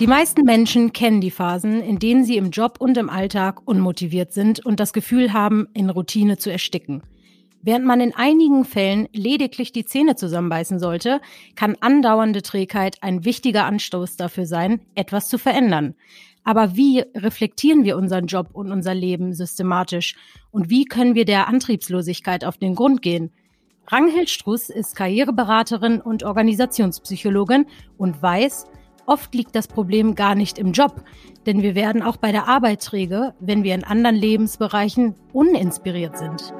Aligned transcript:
Die 0.00 0.08
meisten 0.08 0.42
Menschen 0.42 0.92
kennen 0.92 1.20
die 1.20 1.30
Phasen, 1.30 1.80
in 1.80 2.00
denen 2.00 2.24
sie 2.24 2.36
im 2.36 2.50
Job 2.50 2.78
und 2.80 2.98
im 2.98 3.08
Alltag 3.08 3.60
unmotiviert 3.64 4.32
sind 4.32 4.66
und 4.66 4.80
das 4.80 4.92
Gefühl 4.92 5.32
haben, 5.32 5.68
in 5.72 5.88
Routine 5.88 6.36
zu 6.36 6.50
ersticken. 6.50 7.04
Während 7.62 7.86
man 7.86 8.00
in 8.00 8.12
einigen 8.12 8.64
Fällen 8.64 9.08
lediglich 9.12 9.70
die 9.70 9.84
Zähne 9.84 10.16
zusammenbeißen 10.16 10.80
sollte, 10.80 11.20
kann 11.54 11.76
andauernde 11.80 12.42
Trägheit 12.42 12.96
ein 13.02 13.24
wichtiger 13.24 13.66
Anstoß 13.66 14.16
dafür 14.16 14.46
sein, 14.46 14.80
etwas 14.96 15.28
zu 15.28 15.38
verändern. 15.38 15.94
Aber 16.42 16.74
wie 16.74 17.04
reflektieren 17.14 17.84
wir 17.84 17.96
unseren 17.96 18.26
Job 18.26 18.48
und 18.52 18.72
unser 18.72 18.94
Leben 18.94 19.32
systematisch? 19.32 20.16
Und 20.50 20.70
wie 20.70 20.86
können 20.86 21.14
wir 21.14 21.24
der 21.24 21.46
Antriebslosigkeit 21.46 22.44
auf 22.44 22.58
den 22.58 22.74
Grund 22.74 23.00
gehen? 23.00 23.30
Ranghild 23.86 24.28
Struss 24.28 24.70
ist 24.70 24.96
Karriereberaterin 24.96 26.00
und 26.00 26.24
Organisationspsychologin 26.24 27.66
und 27.96 28.20
weiß, 28.20 28.66
Oft 29.06 29.34
liegt 29.34 29.54
das 29.54 29.68
Problem 29.68 30.14
gar 30.14 30.34
nicht 30.34 30.58
im 30.58 30.72
Job, 30.72 31.04
denn 31.46 31.62
wir 31.62 31.74
werden 31.74 32.02
auch 32.02 32.16
bei 32.16 32.32
der 32.32 32.48
Arbeit 32.48 32.82
träge, 32.82 33.34
wenn 33.38 33.62
wir 33.62 33.74
in 33.74 33.84
anderen 33.84 34.16
Lebensbereichen 34.16 35.14
uninspiriert 35.32 36.16
sind. 36.16 36.54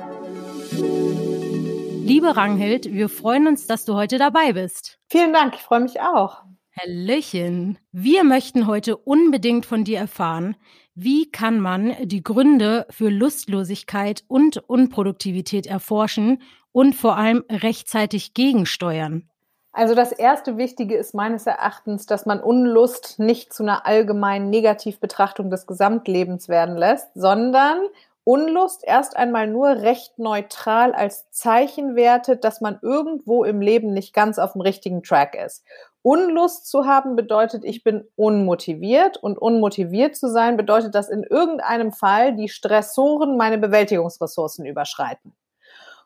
Liebe 2.04 2.36
Ranghild, 2.36 2.92
wir 2.92 3.08
freuen 3.08 3.46
uns, 3.46 3.66
dass 3.66 3.86
du 3.86 3.94
heute 3.94 4.18
dabei 4.18 4.52
bist. 4.52 4.98
Vielen 5.08 5.32
Dank, 5.32 5.54
ich 5.54 5.62
freue 5.62 5.80
mich 5.80 6.00
auch. 6.00 6.42
Hallöchen. 6.78 7.78
Wir 7.92 8.24
möchten 8.24 8.66
heute 8.66 8.96
unbedingt 8.96 9.64
von 9.64 9.84
dir 9.84 9.98
erfahren, 9.98 10.56
wie 10.94 11.30
kann 11.30 11.60
man 11.60 11.94
die 12.02 12.22
Gründe 12.22 12.86
für 12.90 13.08
Lustlosigkeit 13.08 14.24
und 14.28 14.58
Unproduktivität 14.58 15.66
erforschen 15.66 16.42
und 16.72 16.94
vor 16.94 17.16
allem 17.16 17.44
rechtzeitig 17.48 18.34
gegensteuern? 18.34 19.30
Also 19.76 19.96
das 19.96 20.12
erste 20.12 20.56
Wichtige 20.56 20.96
ist 20.96 21.14
meines 21.14 21.48
Erachtens, 21.48 22.06
dass 22.06 22.26
man 22.26 22.40
Unlust 22.40 23.18
nicht 23.18 23.52
zu 23.52 23.64
einer 23.64 23.86
allgemeinen 23.86 24.48
Negativbetrachtung 24.48 25.50
des 25.50 25.66
Gesamtlebens 25.66 26.48
werden 26.48 26.76
lässt, 26.76 27.08
sondern 27.14 27.78
Unlust 28.22 28.84
erst 28.84 29.16
einmal 29.16 29.48
nur 29.48 29.68
recht 29.68 30.16
neutral 30.16 30.94
als 30.94 31.28
Zeichen 31.32 31.96
wertet, 31.96 32.44
dass 32.44 32.60
man 32.60 32.78
irgendwo 32.82 33.42
im 33.42 33.60
Leben 33.60 33.92
nicht 33.92 34.14
ganz 34.14 34.38
auf 34.38 34.52
dem 34.52 34.60
richtigen 34.60 35.02
Track 35.02 35.34
ist. 35.34 35.64
Unlust 36.02 36.68
zu 36.70 36.86
haben 36.86 37.16
bedeutet, 37.16 37.64
ich 37.64 37.82
bin 37.82 38.06
unmotiviert 38.14 39.16
und 39.16 39.38
unmotiviert 39.38 40.14
zu 40.14 40.30
sein 40.30 40.56
bedeutet, 40.56 40.94
dass 40.94 41.08
in 41.08 41.24
irgendeinem 41.24 41.90
Fall 41.90 42.36
die 42.36 42.48
Stressoren 42.48 43.36
meine 43.36 43.58
Bewältigungsressourcen 43.58 44.66
überschreiten. 44.66 45.32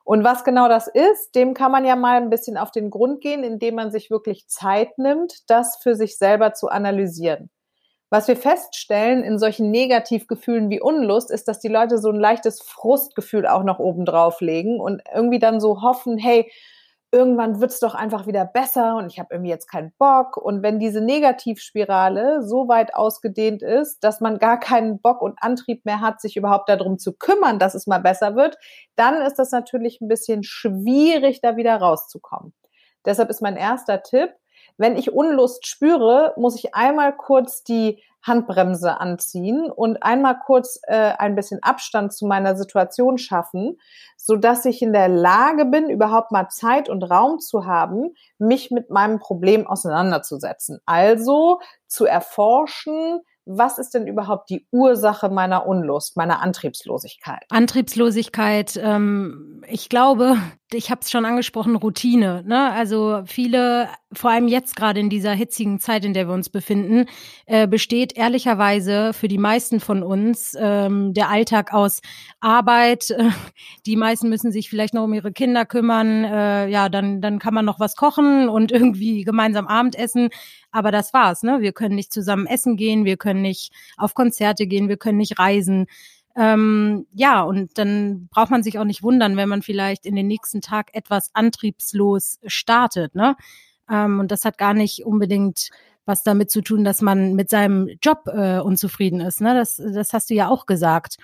Und 0.08 0.24
was 0.24 0.42
genau 0.42 0.70
das 0.70 0.86
ist, 0.88 1.34
dem 1.34 1.52
kann 1.52 1.70
man 1.70 1.84
ja 1.84 1.94
mal 1.94 2.16
ein 2.16 2.30
bisschen 2.30 2.56
auf 2.56 2.70
den 2.70 2.88
Grund 2.88 3.20
gehen, 3.20 3.44
indem 3.44 3.74
man 3.74 3.90
sich 3.90 4.10
wirklich 4.10 4.48
Zeit 4.48 4.96
nimmt, 4.96 5.50
das 5.50 5.76
für 5.82 5.94
sich 5.96 6.16
selber 6.16 6.54
zu 6.54 6.68
analysieren. 6.68 7.50
Was 8.08 8.26
wir 8.26 8.38
feststellen 8.38 9.22
in 9.22 9.38
solchen 9.38 9.70
Negativgefühlen 9.70 10.70
wie 10.70 10.80
Unlust, 10.80 11.30
ist, 11.30 11.46
dass 11.46 11.60
die 11.60 11.68
Leute 11.68 11.98
so 11.98 12.08
ein 12.08 12.18
leichtes 12.18 12.62
Frustgefühl 12.62 13.46
auch 13.46 13.64
noch 13.64 13.80
oben 13.80 14.06
drauf 14.06 14.40
legen 14.40 14.80
und 14.80 15.02
irgendwie 15.14 15.40
dann 15.40 15.60
so 15.60 15.82
hoffen, 15.82 16.16
hey, 16.16 16.50
irgendwann 17.10 17.60
wird's 17.60 17.80
doch 17.80 17.94
einfach 17.94 18.26
wieder 18.26 18.44
besser 18.44 18.96
und 18.96 19.10
ich 19.10 19.18
habe 19.18 19.28
irgendwie 19.32 19.50
jetzt 19.50 19.70
keinen 19.70 19.92
Bock. 19.98 20.36
Und 20.36 20.62
wenn 20.62 20.78
diese 20.78 21.00
Negativspirale 21.00 22.42
so 22.42 22.68
weit 22.68 22.94
ausgedehnt 22.94 23.62
ist, 23.62 24.04
dass 24.04 24.20
man 24.20 24.38
gar 24.38 24.60
keinen 24.60 25.00
Bock 25.00 25.22
und 25.22 25.38
Antrieb 25.42 25.84
mehr 25.84 26.00
hat, 26.00 26.20
sich 26.20 26.36
überhaupt 26.36 26.68
darum 26.68 26.98
zu 26.98 27.14
kümmern, 27.14 27.58
dass 27.58 27.74
es 27.74 27.86
mal 27.86 28.00
besser 28.00 28.36
wird, 28.36 28.58
dann 28.96 29.22
ist 29.22 29.38
das 29.38 29.50
natürlich 29.52 30.00
ein 30.00 30.08
bisschen 30.08 30.42
schwierig, 30.42 31.40
da 31.40 31.56
wieder 31.56 31.76
rauszukommen. 31.76 32.52
Deshalb 33.06 33.30
ist 33.30 33.40
mein 33.40 33.56
erster 33.56 34.02
Tipp, 34.02 34.30
wenn 34.76 34.96
ich 34.96 35.12
Unlust 35.12 35.66
spüre, 35.66 36.34
muss 36.36 36.56
ich 36.56 36.74
einmal 36.74 37.16
kurz 37.16 37.64
die 37.64 38.02
Handbremse 38.28 39.00
anziehen 39.00 39.70
und 39.70 40.02
einmal 40.02 40.38
kurz 40.44 40.80
äh, 40.86 41.12
ein 41.18 41.34
bisschen 41.34 41.62
Abstand 41.62 42.12
zu 42.12 42.26
meiner 42.26 42.56
Situation 42.56 43.18
schaffen, 43.18 43.78
so 44.16 44.36
dass 44.36 44.64
ich 44.64 44.82
in 44.82 44.92
der 44.92 45.08
Lage 45.08 45.64
bin, 45.64 45.90
überhaupt 45.90 46.30
mal 46.30 46.48
Zeit 46.48 46.88
und 46.88 47.02
Raum 47.02 47.40
zu 47.40 47.66
haben, 47.66 48.14
mich 48.38 48.70
mit 48.70 48.90
meinem 48.90 49.18
Problem 49.18 49.66
auseinanderzusetzen. 49.66 50.80
Also 50.86 51.60
zu 51.86 52.04
erforschen, 52.04 53.22
was 53.50 53.78
ist 53.78 53.94
denn 53.94 54.06
überhaupt 54.06 54.50
die 54.50 54.66
Ursache 54.70 55.30
meiner 55.30 55.66
Unlust, 55.66 56.18
meiner 56.18 56.42
Antriebslosigkeit? 56.42 57.44
Antriebslosigkeit, 57.48 58.78
ähm, 58.80 59.64
ich 59.66 59.88
glaube, 59.88 60.36
ich 60.72 60.90
habe 60.90 61.00
es 61.00 61.10
schon 61.10 61.24
angesprochen, 61.24 61.76
Routine. 61.76 62.42
Ne? 62.46 62.70
Also 62.72 63.22
viele, 63.24 63.88
vor 64.12 64.30
allem 64.30 64.48
jetzt 64.48 64.76
gerade 64.76 65.00
in 65.00 65.08
dieser 65.08 65.32
hitzigen 65.32 65.80
Zeit, 65.80 66.04
in 66.04 66.12
der 66.12 66.28
wir 66.28 66.34
uns 66.34 66.50
befinden, 66.50 67.06
äh, 67.46 67.66
besteht 67.66 68.16
ehrlicherweise 68.16 69.14
für 69.14 69.28
die 69.28 69.38
meisten 69.38 69.80
von 69.80 70.02
uns 70.02 70.54
ähm, 70.58 71.14
der 71.14 71.30
Alltag 71.30 71.72
aus 71.72 72.02
Arbeit. 72.40 73.16
die 73.86 73.96
meisten 73.96 74.28
müssen 74.28 74.52
sich 74.52 74.68
vielleicht 74.68 74.92
noch 74.92 75.04
um 75.04 75.14
ihre 75.14 75.32
Kinder 75.32 75.64
kümmern. 75.64 76.24
Äh, 76.24 76.68
ja, 76.68 76.90
dann, 76.90 77.22
dann 77.22 77.38
kann 77.38 77.54
man 77.54 77.64
noch 77.64 77.80
was 77.80 77.96
kochen 77.96 78.50
und 78.50 78.70
irgendwie 78.70 79.24
gemeinsam 79.24 79.66
Abendessen. 79.66 80.28
Aber 80.70 80.90
das 80.90 81.14
war's. 81.14 81.42
Ne? 81.42 81.62
Wir 81.62 81.72
können 81.72 81.94
nicht 81.94 82.12
zusammen 82.12 82.46
essen 82.46 82.76
gehen, 82.76 83.06
wir 83.06 83.16
können 83.16 83.40
nicht 83.40 83.72
auf 83.96 84.12
Konzerte 84.12 84.66
gehen, 84.66 84.90
wir 84.90 84.98
können 84.98 85.16
nicht 85.16 85.38
reisen. 85.38 85.86
Ähm, 86.36 87.06
ja, 87.12 87.42
und 87.42 87.78
dann 87.78 88.28
braucht 88.28 88.50
man 88.50 88.62
sich 88.62 88.78
auch 88.78 88.84
nicht 88.84 89.02
wundern, 89.02 89.36
wenn 89.36 89.48
man 89.48 89.62
vielleicht 89.62 90.06
in 90.06 90.14
den 90.14 90.28
nächsten 90.28 90.60
Tag 90.60 90.90
etwas 90.92 91.30
antriebslos 91.34 92.38
startet. 92.46 93.14
Ne? 93.14 93.36
Ähm, 93.90 94.20
und 94.20 94.30
das 94.30 94.44
hat 94.44 94.58
gar 94.58 94.74
nicht 94.74 95.04
unbedingt 95.04 95.70
was 96.04 96.22
damit 96.22 96.50
zu 96.50 96.62
tun, 96.62 96.84
dass 96.84 97.02
man 97.02 97.34
mit 97.34 97.50
seinem 97.50 97.88
Job 98.02 98.26
äh, 98.26 98.60
unzufrieden 98.60 99.20
ist. 99.20 99.40
Ne? 99.40 99.54
Das, 99.54 99.76
das 99.76 100.12
hast 100.12 100.30
du 100.30 100.34
ja 100.34 100.48
auch 100.48 100.66
gesagt. 100.66 101.18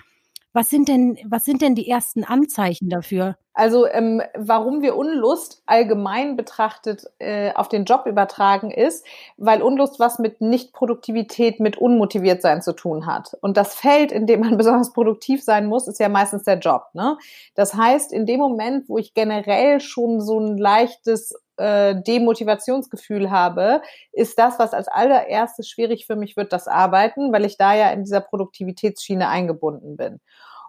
Was 0.55 0.69
sind 0.69 0.87
denn, 0.87 1.17
was 1.27 1.43
sind 1.43 1.61
denn 1.61 1.75
die 1.75 1.89
ersten 1.89 2.23
Anzeichen 2.23 2.87
dafür? 2.87 3.35
Also 3.53 3.87
ähm, 3.87 4.21
warum 4.37 4.81
wir 4.81 4.95
Unlust 4.95 5.61
allgemein 5.65 6.37
betrachtet 6.37 7.03
äh, 7.19 7.51
auf 7.55 7.67
den 7.67 7.83
Job 7.83 8.05
übertragen 8.05 8.71
ist, 8.71 9.05
weil 9.35 9.61
Unlust 9.61 9.99
was 9.99 10.17
mit 10.17 10.39
Nichtproduktivität, 10.39 11.59
mit 11.59 11.77
unmotiviert 11.77 12.41
sein 12.41 12.61
zu 12.61 12.71
tun 12.71 13.05
hat. 13.05 13.37
Und 13.41 13.57
das 13.57 13.75
Feld, 13.75 14.13
in 14.13 14.27
dem 14.27 14.39
man 14.39 14.55
besonders 14.57 14.93
produktiv 14.93 15.43
sein 15.43 15.65
muss, 15.65 15.89
ist 15.89 15.99
ja 15.99 16.07
meistens 16.07 16.43
der 16.43 16.59
Job. 16.59 16.83
Ne? 16.93 17.17
Das 17.53 17.73
heißt, 17.73 18.13
in 18.13 18.25
dem 18.25 18.39
Moment, 18.39 18.87
wo 18.87 18.97
ich 18.97 19.13
generell 19.13 19.81
schon 19.81 20.21
so 20.21 20.39
ein 20.39 20.57
leichtes 20.57 21.35
äh, 21.57 21.95
Demotivationsgefühl 21.95 23.31
habe, 23.31 23.81
ist 24.11 24.37
das, 24.37 24.59
was 24.59 24.73
als 24.73 24.87
allererstes 24.87 25.69
schwierig 25.69 26.05
für 26.05 26.15
mich 26.15 26.37
wird, 26.37 26.53
das 26.53 26.67
Arbeiten, 26.67 27.31
weil 27.31 27.45
ich 27.45 27.57
da 27.57 27.73
ja 27.73 27.89
in 27.91 28.03
dieser 28.03 28.21
Produktivitätsschiene 28.21 29.27
eingebunden 29.27 29.97
bin. 29.97 30.19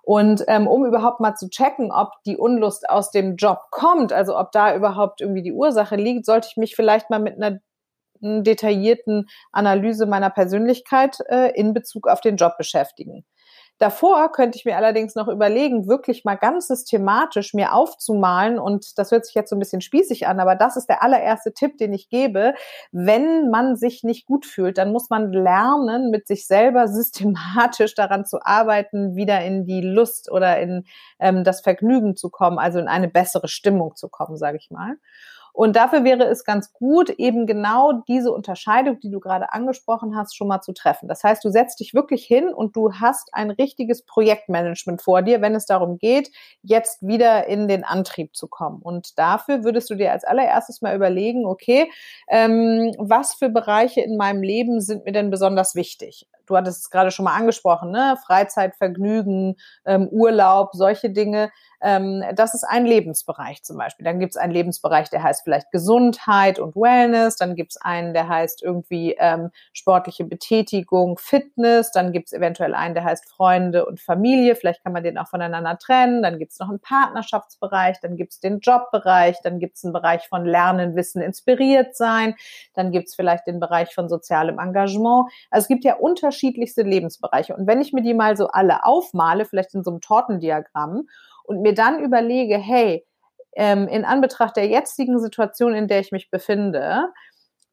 Und 0.02 0.44
ähm, 0.46 0.68
um 0.68 0.86
überhaupt 0.86 1.18
mal 1.18 1.34
zu 1.34 1.50
checken, 1.50 1.90
ob 1.90 2.12
die 2.24 2.36
Unlust 2.36 2.88
aus 2.88 3.10
dem 3.10 3.34
Job 3.34 3.58
kommt, 3.70 4.12
also 4.12 4.38
ob 4.38 4.52
da 4.52 4.76
überhaupt 4.76 5.20
irgendwie 5.20 5.42
die 5.42 5.52
Ursache 5.52 5.96
liegt, 5.96 6.26
sollte 6.26 6.46
ich 6.48 6.56
mich 6.56 6.76
vielleicht 6.76 7.10
mal 7.10 7.18
mit 7.18 7.34
einer 7.34 7.58
detaillierten 8.20 9.28
Analyse 9.52 10.06
meiner 10.06 10.30
Persönlichkeit 10.30 11.18
äh, 11.28 11.50
in 11.58 11.74
Bezug 11.74 12.08
auf 12.08 12.20
den 12.20 12.36
Job 12.36 12.56
beschäftigen. 12.56 13.24
Davor 13.78 14.32
könnte 14.32 14.56
ich 14.56 14.64
mir 14.64 14.76
allerdings 14.76 15.14
noch 15.14 15.28
überlegen, 15.28 15.86
wirklich 15.86 16.24
mal 16.24 16.36
ganz 16.36 16.68
systematisch 16.68 17.52
mir 17.52 17.74
aufzumalen 17.74 18.58
und 18.58 18.98
das 18.98 19.10
hört 19.10 19.26
sich 19.26 19.34
jetzt 19.34 19.50
so 19.50 19.56
ein 19.56 19.58
bisschen 19.58 19.82
spießig 19.82 20.26
an, 20.26 20.40
aber 20.40 20.54
das 20.54 20.76
ist 20.76 20.88
der 20.88 21.02
allererste 21.02 21.52
Tipp, 21.52 21.76
den 21.76 21.92
ich 21.92 22.08
gebe. 22.08 22.54
Wenn 22.90 23.50
man 23.50 23.76
sich 23.76 24.02
nicht 24.02 24.26
gut 24.26 24.46
fühlt, 24.46 24.78
dann 24.78 24.92
muss 24.92 25.10
man 25.10 25.30
lernen, 25.30 26.10
mit 26.10 26.26
sich 26.26 26.46
selber 26.46 26.88
systematisch 27.06 27.94
daran 27.94 28.24
zu 28.24 28.38
arbeiten, 28.42 29.14
wieder 29.14 29.42
in 29.42 29.66
die 29.66 29.82
Lust 29.82 30.30
oder 30.30 30.58
in 30.58 30.84
ähm, 31.18 31.44
das 31.44 31.60
Vergnügen 31.60 32.16
zu 32.16 32.30
kommen, 32.30 32.58
also 32.58 32.78
in 32.78 32.88
eine 32.88 33.08
bessere 33.08 33.48
Stimmung 33.48 33.94
zu 33.94 34.08
kommen, 34.08 34.38
sage 34.38 34.56
ich 34.56 34.70
mal. 34.70 34.96
Und 35.56 35.74
dafür 35.74 36.04
wäre 36.04 36.24
es 36.24 36.44
ganz 36.44 36.74
gut, 36.74 37.08
eben 37.08 37.46
genau 37.46 37.92
diese 38.06 38.30
Unterscheidung, 38.30 39.00
die 39.00 39.10
du 39.10 39.20
gerade 39.20 39.54
angesprochen 39.54 40.14
hast, 40.14 40.36
schon 40.36 40.48
mal 40.48 40.60
zu 40.60 40.74
treffen. 40.74 41.08
Das 41.08 41.24
heißt, 41.24 41.42
du 41.42 41.48
setzt 41.48 41.80
dich 41.80 41.94
wirklich 41.94 42.26
hin 42.26 42.52
und 42.52 42.76
du 42.76 42.92
hast 42.92 43.32
ein 43.32 43.50
richtiges 43.50 44.04
Projektmanagement 44.04 45.00
vor 45.00 45.22
dir, 45.22 45.40
wenn 45.40 45.54
es 45.54 45.64
darum 45.64 45.96
geht, 45.96 46.30
jetzt 46.60 47.06
wieder 47.06 47.46
in 47.46 47.68
den 47.68 47.84
Antrieb 47.84 48.36
zu 48.36 48.48
kommen. 48.48 48.82
Und 48.82 49.18
dafür 49.18 49.64
würdest 49.64 49.88
du 49.88 49.94
dir 49.94 50.12
als 50.12 50.24
allererstes 50.24 50.82
mal 50.82 50.94
überlegen, 50.94 51.46
okay, 51.46 51.90
ähm, 52.28 52.92
was 52.98 53.32
für 53.32 53.48
Bereiche 53.48 54.02
in 54.02 54.18
meinem 54.18 54.42
Leben 54.42 54.82
sind 54.82 55.06
mir 55.06 55.12
denn 55.12 55.30
besonders 55.30 55.74
wichtig? 55.74 56.28
Du 56.44 56.56
hattest 56.56 56.82
es 56.82 56.90
gerade 56.90 57.10
schon 57.10 57.24
mal 57.24 57.34
angesprochen, 57.34 57.90
ne? 57.90 58.16
Freizeit, 58.24 58.76
Vergnügen, 58.76 59.56
ähm, 59.84 60.08
Urlaub, 60.10 60.70
solche 60.74 61.10
Dinge. 61.10 61.50
Ähm, 61.80 62.24
das 62.34 62.54
ist 62.54 62.64
ein 62.64 62.86
Lebensbereich 62.86 63.62
zum 63.62 63.76
Beispiel. 63.76 64.04
Dann 64.04 64.18
gibt 64.18 64.32
es 64.32 64.36
einen 64.36 64.52
Lebensbereich, 64.52 65.10
der 65.10 65.22
heißt 65.22 65.42
vielleicht 65.44 65.70
Gesundheit 65.70 66.58
und 66.58 66.76
Wellness. 66.76 67.36
Dann 67.36 67.54
gibt 67.54 67.72
es 67.72 67.80
einen, 67.80 68.14
der 68.14 68.28
heißt 68.28 68.62
irgendwie 68.62 69.16
ähm, 69.18 69.50
sportliche 69.72 70.24
Betätigung, 70.24 71.18
Fitness. 71.18 71.90
Dann 71.92 72.12
gibt 72.12 72.28
es 72.28 72.32
eventuell 72.32 72.74
einen, 72.74 72.94
der 72.94 73.04
heißt 73.04 73.28
Freunde 73.28 73.86
und 73.86 74.00
Familie. 74.00 74.56
Vielleicht 74.56 74.82
kann 74.82 74.92
man 74.92 75.02
den 75.02 75.18
auch 75.18 75.28
voneinander 75.28 75.78
trennen. 75.78 76.22
Dann 76.22 76.38
gibt 76.38 76.52
es 76.52 76.58
noch 76.58 76.68
einen 76.68 76.80
Partnerschaftsbereich. 76.80 78.00
Dann 78.00 78.16
gibt 78.16 78.32
es 78.32 78.40
den 78.40 78.60
Jobbereich. 78.60 79.36
Dann 79.42 79.58
gibt 79.58 79.76
es 79.76 79.84
einen 79.84 79.92
Bereich 79.92 80.28
von 80.28 80.44
Lernen, 80.44 80.96
Wissen, 80.96 81.22
inspiriert 81.22 81.96
sein. 81.96 82.34
Dann 82.74 82.92
gibt 82.92 83.08
es 83.08 83.14
vielleicht 83.14 83.46
den 83.46 83.60
Bereich 83.60 83.94
von 83.94 84.08
sozialem 84.08 84.58
Engagement. 84.58 85.30
Also 85.50 85.64
es 85.64 85.68
gibt 85.68 85.84
ja 85.84 85.96
unterschiedlichste 85.96 86.82
Lebensbereiche. 86.82 87.54
Und 87.56 87.66
wenn 87.66 87.80
ich 87.80 87.92
mir 87.92 88.02
die 88.02 88.14
mal 88.14 88.36
so 88.36 88.48
alle 88.48 88.84
aufmale, 88.84 89.44
vielleicht 89.44 89.74
in 89.74 89.84
so 89.84 89.90
einem 89.90 90.00
Tortendiagramm, 90.00 91.08
und 91.46 91.62
mir 91.62 91.74
dann 91.74 92.00
überlege, 92.00 92.58
hey, 92.58 93.06
ähm, 93.56 93.88
in 93.88 94.04
Anbetracht 94.04 94.56
der 94.56 94.66
jetzigen 94.68 95.18
Situation, 95.18 95.74
in 95.74 95.88
der 95.88 96.00
ich 96.00 96.12
mich 96.12 96.30
befinde, 96.30 97.08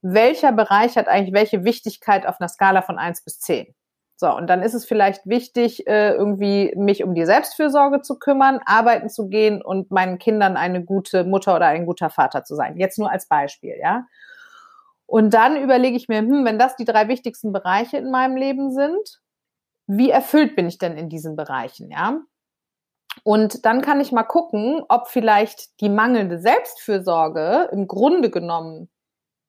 welcher 0.02 0.52
Bereich 0.52 0.98
hat 0.98 1.08
eigentlich 1.08 1.34
welche 1.34 1.64
Wichtigkeit 1.64 2.26
auf 2.26 2.40
einer 2.40 2.50
Skala 2.50 2.82
von 2.82 2.98
eins 2.98 3.24
bis 3.24 3.40
zehn? 3.40 3.74
So, 4.16 4.34
und 4.34 4.48
dann 4.48 4.62
ist 4.62 4.74
es 4.74 4.86
vielleicht 4.86 5.26
wichtig, 5.26 5.88
äh, 5.88 6.12
irgendwie 6.14 6.74
mich 6.78 7.04
um 7.04 7.16
die 7.16 7.26
Selbstfürsorge 7.26 8.02
zu 8.02 8.20
kümmern, 8.20 8.60
arbeiten 8.66 9.10
zu 9.10 9.28
gehen 9.28 9.62
und 9.62 9.92
meinen 9.92 10.20
Kindern 10.20 10.56
eine 10.56 10.84
gute 10.84 11.24
Mutter 11.24 11.56
oder 11.56 11.68
ein 11.68 11.86
guter 11.86 12.10
Vater 12.10 12.44
zu 12.44 12.56
sein. 12.56 12.78
Jetzt 12.78 13.00
nur 13.00 13.12
als 13.12 13.28
Beispiel, 13.28 13.76
ja. 13.82 14.06
Und 15.06 15.34
dann 15.34 15.58
überlege 15.62 15.98
ich 15.98 16.08
mir, 16.08 16.20
hm, 16.20 16.46
wenn 16.46 16.60
das 16.60 16.76
die 16.76 16.86
drei 16.86 17.08
wichtigsten 17.08 17.52
Bereiche 17.52 17.98
in 17.98 18.12
meinem 18.12 18.38
Leben 18.38 18.72
sind, 18.72 19.22
wie 19.88 20.10
erfüllt 20.10 20.56
bin 20.56 20.68
ich 20.68 20.78
denn 20.78 20.98
in 20.98 21.10
diesen 21.10 21.36
Bereichen, 21.36 21.90
ja? 21.92 22.22
Und 23.24 23.66
dann 23.66 23.82
kann 23.82 24.02
ich 24.02 24.12
mal 24.12 24.24
gucken, 24.24 24.84
ob 24.90 25.08
vielleicht 25.08 25.80
die 25.82 25.90
mangelnde 25.90 26.40
Selbstfürsorge 26.40 27.70
im 27.72 27.88
Grunde 27.88 28.30
genommen 28.30 28.90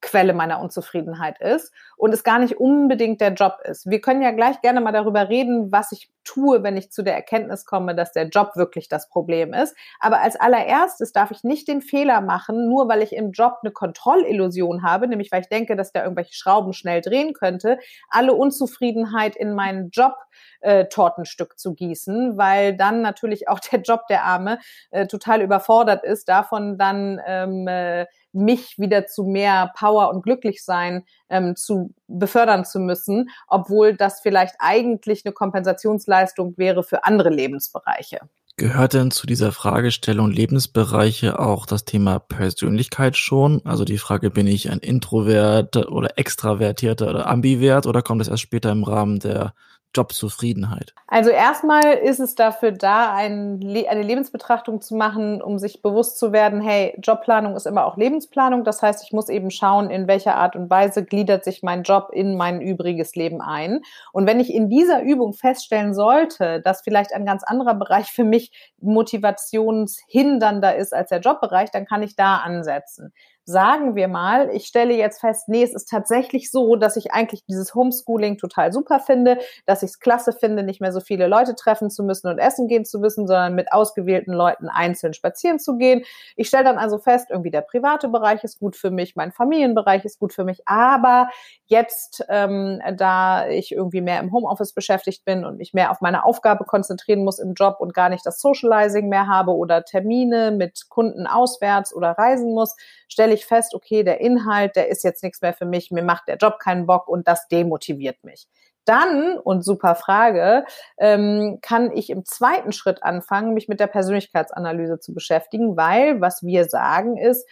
Quelle 0.01 0.33
meiner 0.33 0.61
Unzufriedenheit 0.61 1.41
ist 1.41 1.73
und 1.97 2.13
es 2.13 2.23
gar 2.23 2.37
nicht 2.37 2.57
unbedingt 2.57 3.21
der 3.21 3.33
Job 3.33 3.57
ist. 3.63 3.89
Wir 3.89 4.01
können 4.01 4.21
ja 4.21 4.31
gleich 4.31 4.61
gerne 4.61 4.79
mal 4.79 4.91
darüber 4.91 5.29
reden, 5.29 5.71
was 5.71 5.91
ich 5.91 6.11
tue, 6.25 6.63
wenn 6.63 6.75
ich 6.75 6.91
zu 6.91 7.03
der 7.03 7.15
Erkenntnis 7.15 7.65
komme, 7.65 7.95
dass 7.95 8.11
der 8.11 8.27
Job 8.27 8.55
wirklich 8.55 8.89
das 8.89 9.07
Problem 9.07 9.53
ist. 9.53 9.75
Aber 9.99 10.21
als 10.21 10.35
allererstes 10.35 11.13
darf 11.13 11.31
ich 11.31 11.43
nicht 11.43 11.67
den 11.67 11.81
Fehler 11.81 12.19
machen, 12.21 12.67
nur 12.67 12.89
weil 12.89 13.01
ich 13.01 13.13
im 13.13 13.31
Job 13.31 13.59
eine 13.61 13.71
Kontrollillusion 13.71 14.83
habe, 14.83 15.07
nämlich 15.07 15.31
weil 15.31 15.41
ich 15.41 15.49
denke, 15.49 15.75
dass 15.75 15.93
der 15.93 16.03
irgendwelche 16.03 16.33
Schrauben 16.33 16.73
schnell 16.73 17.01
drehen 17.01 17.33
könnte, 17.33 17.79
alle 18.09 18.33
Unzufriedenheit 18.33 19.35
in 19.35 19.53
meinen 19.53 19.89
Job 19.91 20.15
äh, 20.61 20.85
Tortenstück 20.85 21.57
zu 21.57 21.73
gießen, 21.73 22.37
weil 22.37 22.75
dann 22.75 23.01
natürlich 23.01 23.47
auch 23.47 23.59
der 23.59 23.81
Job 23.81 24.01
der 24.09 24.23
Arme 24.23 24.59
äh, 24.91 25.07
total 25.07 25.41
überfordert 25.41 26.03
ist, 26.03 26.27
davon 26.27 26.77
dann 26.77 27.21
ähm, 27.25 27.67
äh, 27.67 28.07
mich 28.33 28.77
wieder 28.77 29.05
zu 29.05 29.23
mehr 29.23 29.71
Power 29.77 30.09
und 30.09 30.21
Glücklichsein 30.21 31.05
ähm, 31.29 31.55
zu 31.55 31.93
befördern 32.07 32.65
zu 32.65 32.79
müssen, 32.79 33.29
obwohl 33.47 33.95
das 33.95 34.21
vielleicht 34.21 34.55
eigentlich 34.59 35.25
eine 35.25 35.33
Kompensationsleistung 35.33 36.57
wäre 36.57 36.83
für 36.83 37.03
andere 37.03 37.29
Lebensbereiche. 37.29 38.19
Gehört 38.57 38.93
denn 38.93 39.11
zu 39.11 39.27
dieser 39.27 39.51
Fragestellung 39.51 40.31
Lebensbereiche 40.31 41.39
auch 41.39 41.65
das 41.65 41.83
Thema 41.83 42.19
Persönlichkeit 42.19 43.17
schon? 43.17 43.61
Also 43.65 43.83
die 43.83 43.97
Frage, 43.97 44.31
bin 44.31 44.47
ich 44.47 44.71
ein 44.71 44.79
Introvert 44.79 45.75
oder 45.75 46.17
Extravertierter 46.17 47.09
oder 47.09 47.27
Ambivert 47.27 47.85
oder 47.85 48.01
kommt 48.01 48.21
das 48.21 48.29
erst 48.29 48.43
später 48.43 48.71
im 48.71 48.85
Rahmen 48.85 49.19
der 49.19 49.53
Jobzufriedenheit? 49.95 50.93
Also 51.07 51.29
erstmal 51.29 51.83
ist 51.93 52.19
es 52.19 52.35
dafür 52.35 52.71
da, 52.71 53.13
ein, 53.13 53.59
eine 53.87 54.01
Lebensbetrachtung 54.01 54.81
zu 54.81 54.95
machen, 54.95 55.41
um 55.41 55.59
sich 55.59 55.81
bewusst 55.81 56.19
zu 56.19 56.31
werden, 56.31 56.61
hey, 56.61 56.97
Jobplanung 57.01 57.55
ist 57.55 57.65
immer 57.65 57.85
auch 57.85 57.95
Lebensplanung. 57.95 58.63
Das 58.63 58.81
heißt, 58.81 59.03
ich 59.03 59.13
muss 59.13 59.29
eben 59.29 59.51
schauen, 59.51 59.89
in 59.89 60.07
welcher 60.07 60.35
Art 60.35 60.55
und 60.55 60.69
Weise 60.69 61.05
gliedert 61.05 61.43
sich 61.43 61.63
mein 61.63 61.83
Job 61.83 62.09
in 62.11 62.35
mein 62.35 62.61
übriges 62.61 63.15
Leben 63.15 63.41
ein. 63.41 63.81
Und 64.11 64.27
wenn 64.27 64.39
ich 64.39 64.53
in 64.53 64.69
dieser 64.69 65.01
Übung 65.01 65.33
feststellen 65.33 65.93
sollte, 65.93 66.61
dass 66.61 66.81
vielleicht 66.81 67.13
ein 67.13 67.25
ganz 67.25 67.43
anderer 67.43 67.75
Bereich 67.75 68.11
für 68.11 68.23
mich 68.23 68.51
motivationshindernder 68.81 70.75
ist 70.75 70.93
als 70.93 71.09
der 71.09 71.19
Jobbereich, 71.19 71.71
dann 71.71 71.85
kann 71.85 72.03
ich 72.03 72.15
da 72.15 72.37
ansetzen 72.37 73.13
sagen 73.45 73.95
wir 73.95 74.07
mal, 74.07 74.49
ich 74.49 74.65
stelle 74.65 74.95
jetzt 74.95 75.21
fest, 75.21 75.47
nee, 75.47 75.61
es 75.61 75.75
ist 75.75 75.87
tatsächlich 75.87 76.49
so, 76.49 76.75
dass 76.75 76.97
ich 76.97 77.13
eigentlich 77.13 77.45
dieses 77.45 77.75
Homeschooling 77.75 78.37
total 78.39 78.73
super 78.73 78.99
finde, 78.99 79.37
dass 79.67 79.83
ich 79.83 79.91
es 79.91 79.99
klasse 79.99 80.33
finde, 80.33 80.63
nicht 80.63 80.81
mehr 80.81 80.91
so 80.91 80.99
viele 80.99 81.27
Leute 81.27 81.53
treffen 81.55 81.91
zu 81.91 82.03
müssen 82.03 82.27
und 82.27 82.39
essen 82.39 82.67
gehen 82.67 82.85
zu 82.85 82.99
müssen, 82.99 83.27
sondern 83.27 83.53
mit 83.53 83.71
ausgewählten 83.71 84.33
Leuten 84.33 84.67
einzeln 84.67 85.13
spazieren 85.13 85.59
zu 85.59 85.77
gehen. 85.77 86.03
Ich 86.35 86.47
stelle 86.47 86.63
dann 86.63 86.79
also 86.79 86.97
fest, 86.97 87.27
irgendwie 87.29 87.51
der 87.51 87.61
private 87.61 88.07
Bereich 88.07 88.43
ist 88.43 88.59
gut 88.59 88.75
für 88.75 88.89
mich, 88.89 89.15
mein 89.15 89.31
Familienbereich 89.31 90.05
ist 90.05 90.17
gut 90.19 90.33
für 90.33 90.43
mich, 90.43 90.67
aber 90.67 91.29
jetzt, 91.67 92.25
ähm, 92.29 92.81
da 92.97 93.47
ich 93.47 93.71
irgendwie 93.71 94.01
mehr 94.01 94.19
im 94.21 94.31
Homeoffice 94.31 94.73
beschäftigt 94.73 95.23
bin 95.23 95.45
und 95.45 95.57
mich 95.57 95.73
mehr 95.73 95.91
auf 95.91 96.01
meine 96.01 96.25
Aufgabe 96.25 96.65
konzentrieren 96.65 97.23
muss 97.23 97.37
im 97.37 97.53
Job 97.53 97.75
und 97.79 97.93
gar 97.93 98.09
nicht 98.09 98.25
das 98.25 98.39
Socializing 98.39 99.07
mehr 99.07 99.27
habe 99.27 99.51
oder 99.51 99.83
Termine 99.83 100.49
mit 100.51 100.89
Kunden 100.89 101.27
auswärts 101.27 101.95
oder 101.95 102.11
reisen 102.11 102.53
muss, 102.53 102.75
stelle 103.07 103.34
ich 103.35 103.45
fest, 103.45 103.75
okay, 103.75 104.03
der 104.03 104.19
Inhalt, 104.19 104.75
der 104.75 104.89
ist 104.89 105.03
jetzt 105.03 105.23
nichts 105.23 105.41
mehr 105.41 105.53
für 105.53 105.65
mich, 105.65 105.91
mir 105.91 106.03
macht 106.03 106.27
der 106.27 106.37
Job 106.37 106.59
keinen 106.59 106.85
Bock 106.87 107.07
und 107.07 107.27
das 107.27 107.47
demotiviert 107.47 108.23
mich. 108.23 108.47
Dann, 108.85 109.37
und 109.39 109.63
super 109.63 109.95
Frage, 109.95 110.65
ähm, 110.97 111.59
kann 111.61 111.91
ich 111.91 112.09
im 112.09 112.23
zweiten 112.23 112.71
Schritt 112.71 113.03
anfangen, 113.03 113.53
mich 113.53 113.67
mit 113.67 113.79
der 113.79 113.87
Persönlichkeitsanalyse 113.87 114.99
zu 114.99 115.13
beschäftigen, 115.13 115.75
weil 115.75 116.21
was 116.21 116.43
wir 116.43 116.65
sagen 116.65 117.17
ist, 117.17 117.47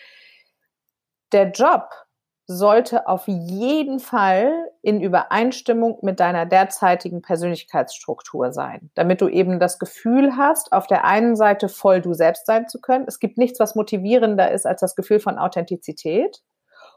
der 1.31 1.49
Job 1.51 1.89
sollte 2.45 3.07
auf 3.07 3.27
jeden 3.27 3.99
Fall 3.99 4.51
in 4.81 5.01
Übereinstimmung 5.01 5.99
mit 6.01 6.19
deiner 6.19 6.45
derzeitigen 6.45 7.21
Persönlichkeitsstruktur 7.21 8.51
sein, 8.51 8.91
damit 8.95 9.21
du 9.21 9.29
eben 9.29 9.59
das 9.59 9.79
Gefühl 9.79 10.35
hast, 10.35 10.73
auf 10.73 10.87
der 10.87 11.05
einen 11.05 11.35
Seite 11.37 11.69
voll 11.69 12.01
du 12.01 12.13
selbst 12.13 12.45
sein 12.45 12.67
zu 12.67 12.81
können. 12.81 13.05
Es 13.07 13.19
gibt 13.19 13.37
nichts, 13.37 13.59
was 13.59 13.75
motivierender 13.75 14.51
ist 14.51 14.65
als 14.65 14.81
das 14.81 14.95
Gefühl 14.95 15.19
von 15.19 15.37
Authentizität. 15.37 16.41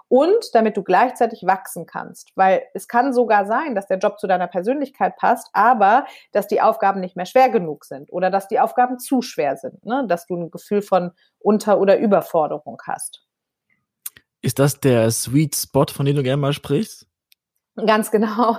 Und 0.09 0.55
damit 0.55 0.77
du 0.77 0.85
gleichzeitig 0.85 1.47
wachsen 1.47 1.85
kannst, 1.85 2.31
weil 2.37 2.63
es 2.75 2.87
kann 2.87 3.13
sogar 3.13 3.45
sein, 3.45 3.75
dass 3.75 3.89
der 3.89 3.99
Job 3.99 4.21
zu 4.21 4.29
deiner 4.29 4.47
Persönlichkeit 4.47 5.17
passt, 5.17 5.49
aber 5.53 6.07
dass 6.31 6.47
die 6.47 6.61
Aufgaben 6.61 7.01
nicht 7.01 7.17
mehr 7.17 7.27
schwer 7.27 7.49
genug 7.49 7.85
sind 7.85 8.13
oder 8.13 8.31
dass 8.31 8.47
die 8.47 8.61
Aufgaben 8.61 9.01
zu 9.01 9.21
schwer 9.21 9.57
sind, 9.57 9.85
ne? 9.85 10.05
dass 10.07 10.27
du 10.27 10.37
ein 10.37 10.53
Gefühl 10.53 10.83
von 10.83 11.11
Unter- 11.41 11.81
oder 11.81 11.99
Überforderung 11.99 12.79
hast. 12.87 13.26
Ist 14.43 14.59
das 14.59 14.81
der 14.81 15.11
Sweet 15.11 15.57
Spot, 15.57 15.87
von 15.91 16.07
dem 16.07 16.17
du 16.17 16.23
gerne 16.23 16.41
mal 16.41 16.53
sprichst? 16.53 17.07
Ganz 17.85 18.11
genau. 18.11 18.59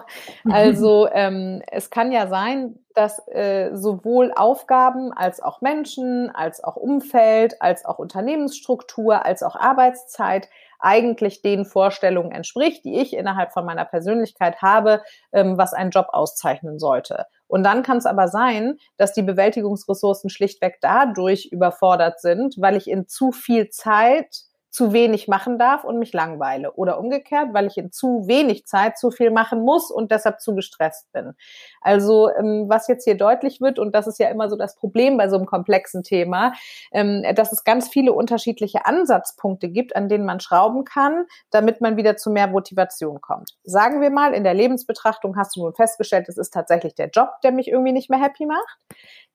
Also 0.50 1.08
ähm, 1.12 1.64
es 1.72 1.90
kann 1.90 2.12
ja 2.12 2.28
sein, 2.28 2.78
dass 2.94 3.20
äh, 3.30 3.72
sowohl 3.74 4.32
Aufgaben 4.36 5.12
als 5.12 5.42
auch 5.42 5.62
Menschen, 5.62 6.30
als 6.30 6.64
auch 6.64 6.76
Umfeld, 6.76 7.62
als 7.62 7.84
auch 7.84 7.98
Unternehmensstruktur, 7.98 9.26
als 9.26 9.42
auch 9.42 9.56
Arbeitszeit 9.56 10.50
eigentlich 10.80 11.42
den 11.42 11.66
Vorstellungen 11.66 12.32
entspricht, 12.32 12.86
die 12.86 13.00
ich 13.00 13.14
innerhalb 13.14 13.54
von 13.54 13.66
meiner 13.66 13.86
Persönlichkeit 13.86 14.62
habe, 14.62 15.02
ähm, 15.32 15.58
was 15.58 15.74
einen 15.74 15.90
Job 15.90 16.08
auszeichnen 16.12 16.78
sollte. 16.78 17.26
Und 17.48 17.64
dann 17.64 17.82
kann 17.82 17.98
es 17.98 18.06
aber 18.06 18.28
sein, 18.28 18.78
dass 18.98 19.14
die 19.14 19.24
Bewältigungsressourcen 19.24 20.30
schlichtweg 20.30 20.78
dadurch 20.82 21.50
überfordert 21.52 22.22
sind, 22.22 22.56
weil 22.60 22.76
ich 22.76 22.88
in 22.88 23.08
zu 23.08 23.32
viel 23.32 23.70
Zeit 23.70 24.47
zu 24.70 24.94
wenig 24.94 25.28
machen 25.28 25.58
darf 25.58 25.84
und 25.84 25.98
mich 25.98 26.14
langweile. 26.14 26.74
Oder 26.74 27.00
umgekehrt, 27.00 27.54
weil 27.54 27.68
ich 27.68 27.78
in 27.78 27.92
zu 27.92 28.28
wenig 28.28 28.66
Zeit 28.66 28.98
zu 28.98 29.12
viel 29.12 29.32
machen 29.32 29.62
muss 29.62 29.92
und 29.92 30.12
deshalb 30.12 30.42
zu 30.42 30.56
gestresst 30.56 31.12
bin. 31.14 31.34
Also 31.82 32.30
ähm, 32.30 32.66
was 32.68 32.88
jetzt 32.88 33.06
hier 33.06 33.18
deutlich 33.18 33.62
wird, 33.62 33.80
und 33.80 33.96
das 33.96 34.08
ist 34.08 34.20
ja 34.20 34.30
immer 34.30 34.50
so 34.50 34.56
das 34.56 34.76
Problem 34.76 35.18
bei 35.18 35.30
so 35.30 35.38
einem 35.38 35.46
komplexen 35.46 36.04
Thema, 36.04 36.54
ähm, 36.92 37.24
dass 37.36 37.52
es 37.52 37.64
ganz 37.64 37.88
viele 37.90 38.14
unterschiedliche 38.14 38.86
Ansatzpunkte 38.86 39.70
gibt, 39.70 39.96
an 39.96 40.10
denen 40.10 40.26
man 40.26 40.40
schrauben 40.40 40.84
kann, 40.84 41.26
damit 41.50 41.82
man 41.82 41.98
wieder 41.98 42.18
zu 42.18 42.30
mehr 42.30 42.48
Motivation 42.48 43.22
kommt. 43.22 43.58
Sagen 43.64 44.02
wir 44.02 44.10
mal, 44.10 44.34
in 44.34 44.44
der 44.44 44.54
Lebensbetrachtung 44.54 45.38
hast 45.38 45.56
du 45.56 45.62
nun 45.62 45.74
festgestellt, 45.74 46.28
es 46.30 46.38
ist 46.38 46.54
tatsächlich 46.54 46.94
der 46.96 47.10
Job, 47.10 47.30
der 47.44 47.52
mich 47.52 47.70
irgendwie 47.70 47.94
nicht 47.94 48.10
mehr 48.10 48.22
happy 48.22 48.46
macht. 48.46 48.78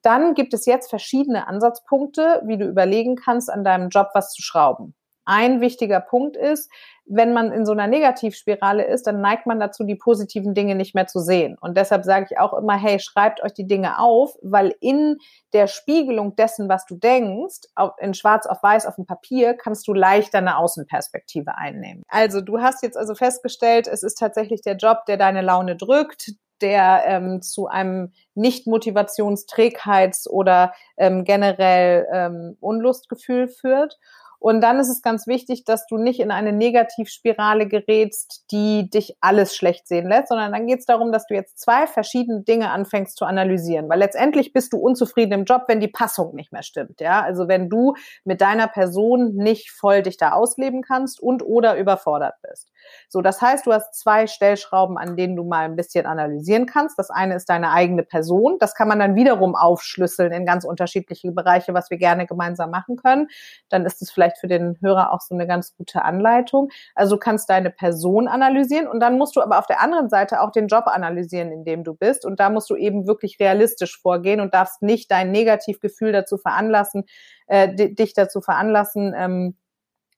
Dann 0.03 0.35
gibt 0.35 0.53
es 0.53 0.67
jetzt 0.67 0.91
verschiedene 0.91 1.47
Ansatzpunkte, 1.47 2.43
wie 2.45 2.59
du 2.59 2.67
überlegen 2.67 3.17
kannst, 3.17 3.51
an 3.51 3.65
deinem 3.65 3.89
Job 3.89 4.09
was 4.15 4.33
zu 4.33 4.43
schrauben 4.43 4.95
ein 5.25 5.61
wichtiger 5.61 6.01
Punkt 6.01 6.37
ist, 6.37 6.71
wenn 7.05 7.33
man 7.33 7.53
in 7.53 7.67
so 7.67 7.73
einer 7.73 7.87
Negativspirale 7.87 8.85
ist, 8.85 9.07
dann 9.07 9.21
neigt 9.21 9.47
man 9.47 9.59
dazu, 9.59 9.85
die 9.85 9.97
positiven 9.97 10.55
Dinge 10.55 10.75
nicht 10.75 10.95
mehr 10.95 11.07
zu 11.07 11.19
sehen. 11.19 11.57
Und 11.61 11.77
deshalb 11.77 12.05
sage 12.05 12.27
ich 12.31 12.39
auch 12.39 12.55
immer, 12.55 12.77
hey, 12.77 13.01
schreibt 13.01 13.43
euch 13.43 13.53
die 13.53 13.67
Dinge 13.67 13.99
auf, 13.99 14.35
weil 14.41 14.75
in 14.81 15.19
der 15.53 15.67
Spiegelung 15.67 16.37
dessen, 16.37 16.69
was 16.69 16.87
du 16.87 16.97
denkst, 16.97 17.63
in 17.99 18.15
schwarz 18.15 18.47
auf 18.47 18.63
weiß 18.63 18.87
auf 18.87 18.95
dem 18.95 19.07
Papier, 19.07 19.55
kannst 19.55 19.87
du 19.89 19.95
leichter 19.95 20.39
eine 20.39 20.59
Außenperspektive 20.59 21.57
einnehmen. 21.57 22.03
Also 22.09 22.41
du 22.41 22.61
hast 22.61 22.83
jetzt 22.83 22.97
also 22.97 23.15
festgestellt, 23.15 23.89
es 23.89 24.03
ist 24.03 24.15
tatsächlich 24.15 24.63
der 24.63 24.77
Job, 24.77 25.05
der 25.07 25.17
deine 25.17 25.43
Laune 25.43 25.77
drückt 25.77 26.33
der 26.63 27.03
ähm, 27.07 27.43
zu 27.43 27.67
einem 27.67 28.13
Nicht-Motivations-, 28.35 30.29
oder 30.29 30.73
ähm, 30.97 31.25
generell 31.25 32.07
ähm, 32.13 32.57
Unlustgefühl 32.61 33.49
führt. 33.49 33.99
Und 34.43 34.61
dann 34.61 34.81
ist 34.81 34.89
es 34.89 35.03
ganz 35.03 35.29
wichtig, 35.29 35.65
dass 35.65 35.87
du 35.87 35.99
nicht 35.99 36.19
in 36.19 36.33
eine 36.33 36.53
Negativspirale 36.53 37.69
gerätst, 37.69 38.45
die 38.51 38.91
dich 38.91 39.17
alles 39.21 39.55
schlecht 39.55 39.87
sehen 39.87 40.09
lässt, 40.09 40.29
sondern 40.29 40.51
dann 40.51 40.67
geht 40.67 40.81
es 40.81 40.85
darum, 40.85 41.13
dass 41.13 41.29
du 41.29 41.35
jetzt 41.35 41.61
zwei 41.61 41.87
verschiedene 41.87 42.43
Dinge 42.43 42.71
anfängst 42.73 43.17
zu 43.17 43.25
analysieren. 43.25 43.89
Weil 43.89 44.01
letztendlich 44.01 44.53
bist 44.53 44.73
du 44.73 44.79
unzufrieden 44.79 45.33
im 45.33 45.45
Job, 45.45 45.63
wenn 45.69 45.79
die 45.79 45.87
Passung 45.87 46.35
nicht 46.35 46.51
mehr 46.53 46.65
stimmt. 46.65 47.01
Ja, 47.01 47.23
also 47.23 47.47
wenn 47.47 47.69
du 47.69 47.95
mit 48.25 48.41
deiner 48.41 48.67
Person 48.67 49.37
nicht 49.37 49.71
voll 49.71 50.03
dich 50.03 50.17
da 50.17 50.33
ausleben 50.33 50.83
kannst 50.83 51.21
und 51.21 51.45
oder 51.45 51.77
überfordert 51.77 52.35
bist. 52.43 52.69
So, 53.09 53.21
das 53.21 53.41
heißt, 53.41 53.65
du 53.67 53.73
hast 53.73 53.95
zwei 53.95 54.27
Stellschrauben, 54.27 54.99
an 54.99 55.17
denen 55.17 55.37
du 55.37 55.45
mal 55.45 55.67
ein 55.67 55.77
bisschen 55.77 56.05
analysieren 56.05 56.67
kannst. 56.67 56.99
Das 56.99 57.11
eine 57.11 57.37
ist 57.37 57.49
deine 57.49 57.71
eigene 57.71 58.03
Person. 58.03 58.57
Das 58.59 58.75
kann 58.75 58.89
man 58.89 58.99
dann 58.99 59.15
wiederum 59.15 59.55
aufschlüsseln 59.55 60.33
in 60.33 60.47
ganz 60.47 60.65
unterschiedliche 60.65 61.31
Bereiche, 61.31 61.75
was 61.75 61.91
wir 61.91 61.99
gerne 61.99 62.27
gemeinsam 62.27 62.71
machen 62.71 62.97
können. 62.97 63.29
Dann 63.69 63.87
ist 63.87 64.03
es 64.03 64.11
vielleicht 64.11 64.32
für 64.39 64.49
den 64.49 64.79
Hörer 64.81 65.13
auch 65.13 65.21
so 65.21 65.35
eine 65.35 65.47
ganz 65.47 65.77
gute 65.77 66.03
Anleitung. 66.03 66.71
Also 66.95 67.17
du 67.17 67.21
kannst 67.21 67.51
deine 67.51 67.71
Person 67.71 68.29
analysieren 68.29 68.87
und 68.89 69.01
dann 69.01 69.19
musst 69.19 69.37
du 69.37 69.41
aber 69.41 69.59
auf 69.59 69.67
der 69.67 69.81
anderen 69.81 70.09
Seite 70.09 70.41
auch 70.41 70.51
den 70.51 70.69
Job 70.69 70.85
analysieren, 70.87 71.53
in 71.53 71.65
dem 71.65 71.85
du 71.85 71.95
bist. 71.95 72.25
Und 72.25 72.41
da 72.41 72.51
musst 72.51 72.71
du 72.71 72.77
eben 72.77 73.07
wirklich 73.07 73.39
realistisch 73.41 74.01
vorgehen 74.01 74.41
und 74.41 74.55
darfst 74.55 74.83
nicht 74.83 75.11
dein 75.11 75.31
Negativgefühl 75.31 76.13
dazu 76.13 76.39
veranlassen, 76.39 77.05
äh, 77.47 77.95
dich 77.95 78.15
dazu 78.15 78.41
veranlassen, 78.41 79.15
ähm, 79.17 79.57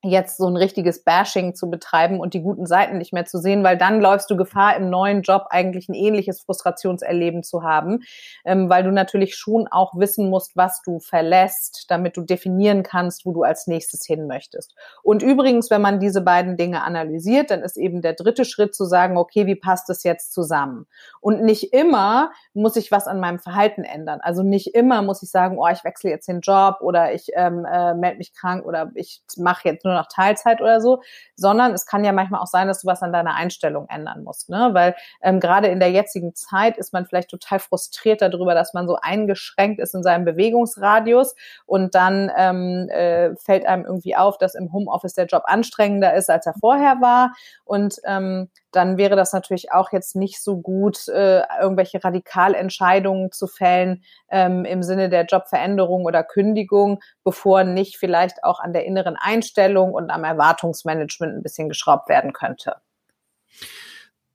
jetzt 0.04 0.36
so 0.36 0.46
ein 0.46 0.56
richtiges 0.56 1.02
Bashing 1.02 1.54
zu 1.54 1.70
betreiben 1.70 2.20
und 2.20 2.34
die 2.34 2.42
guten 2.42 2.66
Seiten 2.66 2.98
nicht 2.98 3.12
mehr 3.12 3.24
zu 3.24 3.38
sehen, 3.38 3.64
weil 3.64 3.76
dann 3.76 4.00
läufst 4.00 4.30
du 4.30 4.36
Gefahr, 4.36 4.76
im 4.76 4.90
neuen 4.90 5.22
Job 5.22 5.46
eigentlich 5.50 5.88
ein 5.88 5.94
ähnliches 5.94 6.42
Frustrationserleben 6.42 7.42
zu 7.42 7.62
haben, 7.62 8.00
ähm, 8.44 8.68
weil 8.68 8.84
du 8.84 8.90
natürlich 8.90 9.36
schon 9.36 9.66
auch 9.68 9.94
wissen 9.96 10.30
musst, 10.30 10.56
was 10.56 10.82
du 10.82 11.00
verlässt, 11.00 11.86
damit 11.88 12.16
du 12.16 12.22
definieren 12.22 12.82
kannst, 12.82 13.26
wo 13.26 13.32
du 13.32 13.42
als 13.42 13.66
nächstes 13.66 14.04
hin 14.04 14.26
möchtest. 14.26 14.74
Und 15.02 15.22
übrigens, 15.22 15.70
wenn 15.70 15.82
man 15.82 16.00
diese 16.00 16.20
beiden 16.20 16.56
Dinge 16.56 16.82
analysiert, 16.82 17.50
dann 17.50 17.62
ist 17.62 17.76
eben 17.76 18.02
der 18.02 18.14
dritte 18.14 18.44
Schritt 18.44 18.74
zu 18.74 18.84
sagen, 18.84 19.16
okay, 19.16 19.46
wie 19.46 19.56
passt 19.56 19.90
es 19.90 20.02
jetzt 20.02 20.32
zusammen? 20.32 20.86
Und 21.20 21.42
nicht 21.42 21.72
immer 21.72 22.30
muss 22.52 22.76
ich 22.76 22.90
was 22.90 23.06
an 23.06 23.20
meinem 23.20 23.38
Verhalten 23.38 23.84
ändern. 23.84 24.20
Also 24.22 24.42
nicht 24.42 24.74
immer 24.74 25.02
muss 25.02 25.22
ich 25.22 25.30
sagen, 25.30 25.58
oh, 25.58 25.68
ich 25.68 25.84
wechsle 25.84 26.10
jetzt 26.10 26.28
den 26.28 26.40
Job 26.40 26.76
oder 26.80 27.12
ich 27.12 27.28
ähm, 27.34 27.64
äh, 27.64 27.94
melde 27.94 28.18
mich 28.18 28.34
krank 28.34 28.66
oder 28.66 28.90
ich 28.94 29.22
mache 29.36 29.68
jetzt 29.68 29.84
nur 29.84 29.93
nur 29.94 30.02
noch 30.02 30.08
Teilzeit 30.08 30.60
oder 30.60 30.80
so, 30.80 31.02
sondern 31.36 31.72
es 31.72 31.86
kann 31.86 32.04
ja 32.04 32.12
manchmal 32.12 32.40
auch 32.40 32.46
sein, 32.46 32.68
dass 32.68 32.82
du 32.82 32.86
was 32.86 33.02
an 33.02 33.12
deiner 33.12 33.34
Einstellung 33.34 33.86
ändern 33.88 34.22
musst, 34.24 34.48
ne? 34.48 34.70
Weil 34.72 34.94
ähm, 35.22 35.40
gerade 35.40 35.68
in 35.68 35.80
der 35.80 35.90
jetzigen 35.90 36.34
Zeit 36.34 36.76
ist 36.76 36.92
man 36.92 37.06
vielleicht 37.06 37.30
total 37.30 37.58
frustriert 37.58 38.22
darüber, 38.22 38.54
dass 38.54 38.74
man 38.74 38.86
so 38.86 38.96
eingeschränkt 39.00 39.80
ist 39.80 39.94
in 39.94 40.02
seinem 40.02 40.24
Bewegungsradius 40.24 41.34
und 41.66 41.94
dann 41.94 42.30
ähm, 42.36 42.88
äh, 42.90 43.34
fällt 43.36 43.66
einem 43.66 43.84
irgendwie 43.84 44.16
auf, 44.16 44.38
dass 44.38 44.54
im 44.54 44.72
Homeoffice 44.72 45.14
der 45.14 45.26
Job 45.26 45.44
anstrengender 45.46 46.14
ist, 46.14 46.30
als 46.30 46.46
er 46.46 46.54
vorher 46.54 47.00
war 47.00 47.34
und 47.64 48.00
ähm, 48.04 48.50
dann 48.74 48.96
wäre 48.96 49.16
das 49.16 49.32
natürlich 49.32 49.72
auch 49.72 49.92
jetzt 49.92 50.16
nicht 50.16 50.42
so 50.42 50.60
gut, 50.60 51.08
äh, 51.08 51.42
irgendwelche 51.60 52.02
Radikalentscheidungen 52.02 53.30
zu 53.32 53.46
fällen 53.46 54.02
ähm, 54.30 54.64
im 54.64 54.82
Sinne 54.82 55.08
der 55.08 55.24
Jobveränderung 55.26 56.04
oder 56.04 56.24
Kündigung, 56.24 57.00
bevor 57.22 57.64
nicht 57.64 57.96
vielleicht 57.96 58.42
auch 58.44 58.60
an 58.60 58.72
der 58.72 58.84
inneren 58.84 59.16
Einstellung 59.16 59.92
und 59.92 60.10
am 60.10 60.24
Erwartungsmanagement 60.24 61.36
ein 61.36 61.42
bisschen 61.42 61.68
geschraubt 61.68 62.08
werden 62.08 62.32
könnte. 62.32 62.76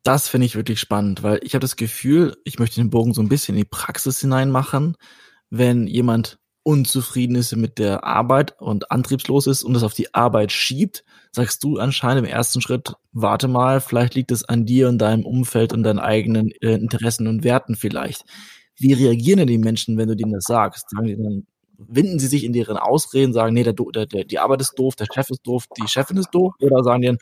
Das 0.03 0.29
finde 0.29 0.45
ich 0.45 0.55
wirklich 0.55 0.79
spannend, 0.79 1.23
weil 1.23 1.39
ich 1.43 1.53
habe 1.53 1.61
das 1.61 1.75
Gefühl, 1.75 2.37
ich 2.45 2.57
möchte 2.57 2.79
den 2.79 2.89
Bogen 2.89 3.13
so 3.13 3.21
ein 3.21 3.29
bisschen 3.29 3.55
in 3.55 3.63
die 3.63 3.69
Praxis 3.69 4.19
hineinmachen, 4.19 4.95
wenn 5.49 5.87
jemand 5.87 6.39
unzufrieden 6.63 7.35
ist 7.35 7.55
mit 7.55 7.79
der 7.79 8.03
Arbeit 8.03 8.59
und 8.59 8.91
antriebslos 8.91 9.47
ist 9.47 9.63
und 9.63 9.75
es 9.75 9.83
auf 9.83 9.93
die 9.93 10.13
Arbeit 10.13 10.51
schiebt, 10.51 11.03
sagst 11.31 11.63
du 11.63 11.77
anscheinend 11.77 12.25
im 12.25 12.31
ersten 12.31 12.61
Schritt, 12.61 12.93
warte 13.11 13.47
mal, 13.47 13.81
vielleicht 13.81 14.15
liegt 14.15 14.31
es 14.31 14.43
an 14.43 14.65
dir 14.65 14.89
und 14.89 14.97
deinem 14.97 15.25
Umfeld 15.25 15.73
und 15.73 15.83
deinen 15.83 15.99
eigenen 15.99 16.51
äh, 16.61 16.73
Interessen 16.73 17.27
und 17.27 17.43
Werten 17.43 17.75
vielleicht. 17.75 18.23
Wie 18.75 18.93
reagieren 18.93 19.39
denn 19.39 19.47
die 19.47 19.57
Menschen, 19.57 19.97
wenn 19.97 20.07
du 20.07 20.15
denen 20.15 20.33
das 20.33 20.45
sagst? 20.45 20.89
Sagen 20.89 21.07
die 21.07 21.17
dann, 21.17 21.47
winden 21.77 22.19
sie 22.19 22.27
sich 22.27 22.43
in 22.43 22.53
deren 22.53 22.77
Ausreden, 22.77 23.33
sagen, 23.33 23.53
nee, 23.53 23.63
der, 23.63 23.73
der, 23.73 24.05
die 24.05 24.39
Arbeit 24.39 24.61
ist 24.61 24.77
doof, 24.77 24.95
der 24.95 25.07
Chef 25.13 25.29
ist 25.29 25.45
doof, 25.45 25.65
die 25.77 25.87
Chefin 25.87 26.17
ist 26.17 26.31
doof, 26.31 26.53
oder 26.59 26.83
sagen 26.83 27.01
die 27.01 27.07
dann, 27.07 27.19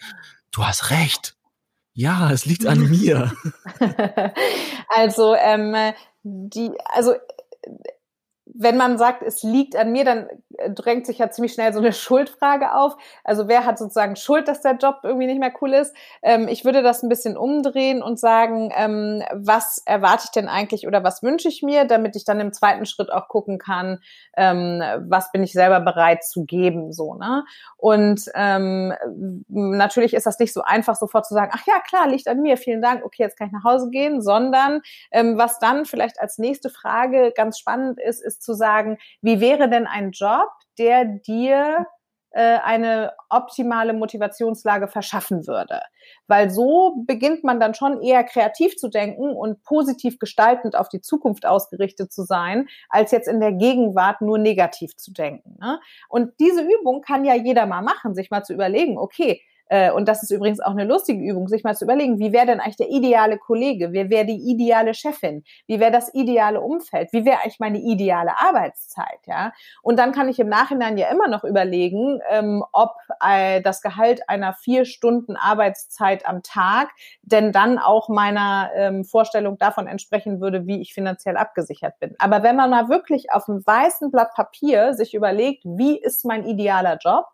du 0.52 0.64
hast 0.64 0.90
recht. 0.90 1.36
Ja, 1.94 2.32
es 2.32 2.46
liegt 2.46 2.66
an 2.66 2.90
mir. 2.90 3.32
also, 4.90 5.36
ähm, 5.36 5.76
die, 6.24 6.72
also 6.94 7.14
wenn 8.54 8.78
man 8.78 8.98
sagt, 8.98 9.24
es 9.24 9.44
liegt 9.44 9.76
an 9.76 9.92
mir, 9.92 10.06
dann 10.06 10.28
äh, 10.58 10.72
drängt 10.72 11.06
sich 11.06 11.20
ja 11.20 11.30
ziemlich 11.30 11.54
schnell 11.54 11.74
so 11.74 11.80
eine 11.80 11.94
Schuldfrage 11.94 12.74
auf. 12.74 12.96
Also 13.24 13.48
wer 13.48 13.66
hat 13.66 13.78
sozusagen 13.78 14.16
Schuld, 14.16 14.48
dass 14.48 14.62
der 14.62 14.76
Job 14.76 15.00
irgendwie 15.04 15.28
nicht 15.28 15.40
mehr 15.40 15.54
cool 15.62 15.74
ist? 15.74 15.96
Ähm, 16.22 16.48
ich 16.48 16.66
würde 16.66 16.82
das 16.82 17.04
ein 17.04 17.10
bisschen 17.10 17.38
umdrehen 17.38 18.02
und 18.02 18.20
sagen, 18.20 18.72
ähm, 18.76 19.24
was 19.34 19.82
erwarte 19.86 20.24
ich 20.26 20.32
denn 20.32 20.48
eigentlich 20.48 20.88
oder 20.88 21.04
was 21.04 21.24
wünsche 21.24 21.48
ich 21.48 21.64
mir, 21.64 21.86
damit 21.86 22.16
ich 22.16 22.26
dann 22.26 22.40
im 22.40 22.54
zweiten 22.54 22.86
Schritt 22.86 23.12
auch 23.12 23.28
gucken 23.28 23.58
kann, 23.58 24.00
ähm, 24.36 24.82
was 25.08 25.32
bin 25.32 25.44
ich 25.44 25.54
selber 25.54 25.80
bereit 25.80 26.24
zu 26.24 26.46
geben, 26.46 26.94
so, 26.94 27.16
ne? 27.16 27.44
Und 27.78 28.26
ähm, 28.36 28.94
natürlich 29.48 30.14
ist 30.14 30.26
das 30.26 30.40
nicht 30.40 30.54
so 30.54 30.62
einfach, 30.62 30.96
sofort 30.96 31.26
zu 31.26 31.34
sagen, 31.34 31.52
ach 31.54 31.66
ja, 31.68 31.80
klar, 31.80 32.08
liegt 32.08 32.28
an 32.28 32.42
mir, 32.42 32.58
vielen 32.58 32.82
Dank, 32.82 33.04
okay, 33.04 33.24
jetzt 33.24 33.38
kann 33.38 33.48
ich 33.48 33.54
nach 33.54 33.64
Hause 33.64 33.90
gehen, 33.90 34.22
sondern 34.22 34.82
ähm, 35.12 35.38
was 35.38 35.60
dann 35.60 35.86
vielleicht 35.86 36.20
als 36.20 36.38
nächste 36.38 36.70
Frage 36.70 37.34
ganz 37.36 37.60
spannend 37.60 38.00
ist, 38.00 38.22
ist 38.22 38.37
zu 38.40 38.54
sagen, 38.54 38.98
wie 39.22 39.40
wäre 39.40 39.70
denn 39.70 39.88
ein 39.88 40.12
Job, 40.12 40.50
der 40.78 41.06
dir 41.06 41.88
äh, 42.38 42.60
eine 42.64 43.14
optimale 43.30 43.94
Motivationslage 43.94 44.88
verschaffen 44.88 45.48
würde. 45.48 45.82
Weil 46.28 46.52
so 46.52 47.04
beginnt 47.08 47.44
man 47.44 47.60
dann 47.60 47.74
schon 47.74 48.02
eher 48.02 48.24
kreativ 48.24 48.76
zu 48.76 48.90
denken 48.90 49.36
und 49.36 49.64
positiv 49.64 50.20
gestaltend 50.20 50.76
auf 50.76 50.88
die 50.88 51.02
Zukunft 51.02 51.48
ausgerichtet 51.48 52.14
zu 52.14 52.24
sein, 52.24 52.68
als 52.90 53.12
jetzt 53.12 53.28
in 53.28 53.40
der 53.40 53.54
Gegenwart 53.54 54.22
nur 54.22 54.38
negativ 54.38 54.96
zu 54.98 55.14
denken. 55.14 55.58
Ne? 55.60 55.80
Und 56.10 56.34
diese 56.40 56.62
Übung 56.62 57.02
kann 57.02 57.26
ja 57.26 57.34
jeder 57.34 57.66
mal 57.66 57.82
machen, 57.82 58.14
sich 58.14 58.30
mal 58.30 58.44
zu 58.44 58.54
überlegen, 58.54 59.00
okay, 59.00 59.42
äh, 59.70 59.92
und 59.92 60.08
das 60.08 60.24
ist 60.24 60.32
übrigens 60.32 60.60
auch 60.60 60.72
eine 60.72 60.86
lustige 60.86 61.24
Übung, 61.24 61.48
sich 61.48 61.64
mal 61.64 61.76
zu 61.76 61.86
überlegen, 61.86 62.20
wie 62.20 62.32
wäre 62.32 62.46
denn 62.46 62.60
eigentlich 62.60 62.78
der 62.78 62.90
ideale 62.90 63.38
Kollege? 63.38 63.92
Wer 63.92 64.10
wäre 64.10 64.26
die 64.26 64.50
ideale 64.50 64.94
Chefin? 64.94 65.44
Wie 65.68 65.80
wäre 65.80 65.92
das 65.92 66.14
ideale 66.14 66.62
Umfeld? 66.62 67.12
Wie 67.14 67.26
wäre 67.26 67.38
eigentlich 67.42 67.60
meine 67.60 67.80
ideale 67.80 68.38
Arbeitszeit? 68.40 69.20
Ja, 69.26 69.54
und 69.82 69.98
dann 70.00 70.12
kann 70.12 70.30
ich 70.30 70.40
im 70.40 70.50
Nachhinein 70.50 70.98
ja 70.98 71.10
immer 71.10 71.28
noch 71.28 71.44
überlegen, 71.44 72.20
ähm, 72.30 72.64
ob 72.72 72.96
äh, 73.26 73.62
das 73.62 73.82
Gehalt 73.82 74.30
einer 74.30 74.54
vier 74.54 74.86
Stunden 74.86 75.36
Arbeitszeit 75.36 76.28
am 76.28 76.44
Tag 76.44 76.90
denn 77.22 77.52
dann 77.52 77.78
auch 77.78 78.10
meiner 78.10 78.72
ähm, 78.76 79.04
Vorstellung 79.04 79.58
davon 79.58 79.88
entsprechen 79.88 80.42
würde, 80.42 80.66
wie 80.66 80.82
ich 80.82 80.94
finanziell 80.94 81.38
abgesichert 81.38 82.00
bin. 82.00 82.16
Aber 82.20 82.44
wenn 82.44 82.56
man 82.56 82.70
mal 82.70 82.90
wirklich 82.90 83.32
auf 83.32 83.48
einem 83.48 83.66
weißen 83.66 84.12
Blatt 84.12 84.34
Papier 84.34 84.94
sich 84.94 85.14
überlegt, 85.14 85.64
wie 85.66 86.00
ist 86.00 86.26
mein 86.26 86.46
idealer 86.46 86.98
Job? 87.02 87.26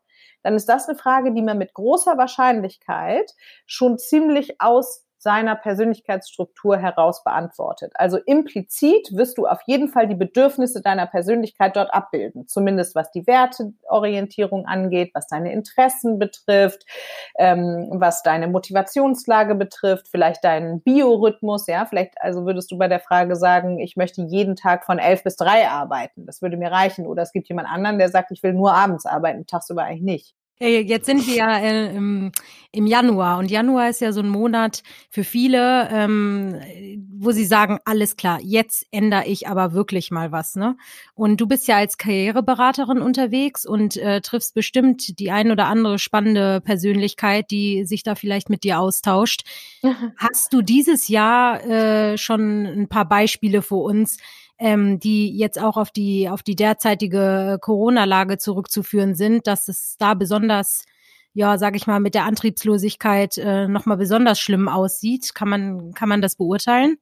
Dann 0.43 0.55
ist 0.55 0.67
das 0.69 0.87
eine 0.87 0.97
Frage, 0.97 1.33
die 1.33 1.41
man 1.41 1.57
mit 1.57 1.73
großer 1.73 2.17
Wahrscheinlichkeit 2.17 3.33
schon 3.65 3.97
ziemlich 3.97 4.61
aus 4.61 5.02
seiner 5.23 5.55
Persönlichkeitsstruktur 5.55 6.77
heraus 6.77 7.23
beantwortet. 7.23 7.93
Also 7.95 8.17
implizit 8.17 9.09
wirst 9.15 9.37
du 9.37 9.47
auf 9.47 9.61
jeden 9.65 9.87
Fall 9.87 10.07
die 10.07 10.15
Bedürfnisse 10.15 10.81
deiner 10.81 11.07
Persönlichkeit 11.07 11.75
dort 11.75 11.93
abbilden, 11.93 12.47
zumindest 12.47 12.93
was 12.93 13.11
die 13.11 13.25
Werteorientierung 13.25 14.65
angeht, 14.65 15.11
was 15.13 15.27
deine 15.27 15.53
Interessen 15.53 16.19
betrifft, 16.19 16.85
ähm, 17.37 17.87
was 17.93 18.21
deine 18.21 18.47
Motivationslage 18.47 19.55
betrifft, 19.55 20.09
vielleicht 20.09 20.43
deinen 20.43 20.81
Biorhythmus, 20.81 21.67
ja, 21.67 21.85
vielleicht 21.85 22.21
also 22.21 22.45
würdest 22.45 22.71
du 22.71 22.77
bei 22.77 22.87
der 22.87 22.99
Frage 22.99 23.35
sagen, 23.35 23.79
ich 23.79 23.95
möchte 23.95 24.21
jeden 24.21 24.55
Tag 24.55 24.85
von 24.85 24.99
elf 24.99 25.23
bis 25.23 25.37
drei 25.37 25.69
arbeiten, 25.69 26.25
das 26.25 26.41
würde 26.41 26.57
mir 26.57 26.71
reichen, 26.71 27.07
oder 27.07 27.23
es 27.23 27.31
gibt 27.31 27.47
jemand 27.47 27.69
anderen, 27.69 27.97
der 27.97 28.09
sagt, 28.09 28.31
ich 28.31 28.43
will 28.43 28.53
nur 28.53 28.73
abends 28.73 29.05
arbeiten, 29.05 29.47
tagsüber 29.47 29.83
eigentlich 29.83 30.01
nicht. 30.01 30.35
Jetzt 30.59 31.07
sind 31.07 31.27
wir 31.27 31.35
ja 31.35 31.57
äh, 31.57 31.95
im, 31.95 32.31
im, 32.71 32.85
Januar 32.85 33.39
und 33.39 33.51
Januar 33.51 33.89
ist 33.89 34.01
ja 34.01 34.13
so 34.13 34.21
ein 34.21 34.29
Monat 34.29 34.81
für 35.09 35.23
viele, 35.23 35.89
ähm, 35.91 36.61
wo 37.17 37.31
sie 37.31 37.43
sagen, 37.43 37.79
alles 37.85 38.15
klar, 38.15 38.39
jetzt 38.41 38.85
ändere 38.91 39.25
ich 39.25 39.47
aber 39.47 39.73
wirklich 39.73 40.11
mal 40.11 40.31
was. 40.31 40.55
Ne? 40.55 40.77
Und 41.15 41.41
du 41.41 41.47
bist 41.47 41.67
ja 41.67 41.77
als 41.77 41.97
Karriereberaterin 41.97 43.01
unterwegs 43.01 43.65
und 43.65 43.97
äh, 43.97 44.21
triffst 44.21 44.53
bestimmt 44.53 45.19
die 45.19 45.31
ein 45.31 45.51
oder 45.51 45.65
andere 45.65 45.99
spannende 45.99 46.61
Persönlichkeit, 46.61 47.51
die 47.51 47.83
sich 47.85 48.03
da 48.03 48.15
vielleicht 48.15 48.49
mit 48.49 48.63
dir 48.63 48.79
austauscht. 48.79 49.43
Hast 50.17 50.53
du 50.53 50.61
dieses 50.61 51.07
Jahr 51.07 51.65
äh, 51.65 52.17
schon 52.17 52.65
ein 52.65 52.87
paar 52.87 53.05
Beispiele 53.05 53.61
für 53.63 53.75
uns, 53.75 54.17
ähm, 54.57 54.99
die 54.99 55.37
jetzt 55.37 55.59
auch 55.61 55.77
auf 55.77 55.91
die, 55.91 56.29
auf 56.29 56.43
die 56.43 56.55
derzeitige 56.55 57.57
Corona-Lage 57.61 58.37
zurückzuführen 58.37 59.15
sind, 59.15 59.47
dass 59.47 59.67
es 59.67 59.95
da 59.97 60.13
besonders 60.13 60.85
ja, 61.33 61.57
sage 61.57 61.77
ich 61.77 61.87
mal, 61.87 61.99
mit 61.99 62.13
der 62.13 62.25
Antriebslosigkeit 62.25 63.37
äh, 63.37 63.67
nochmal 63.67 63.97
besonders 63.97 64.39
schlimm 64.39 64.69
aussieht. 64.69 65.33
Kann 65.33 65.49
man, 65.49 65.93
kann 65.93 66.07
man 66.07 66.21
das 66.21 66.35
beurteilen? 66.35 66.97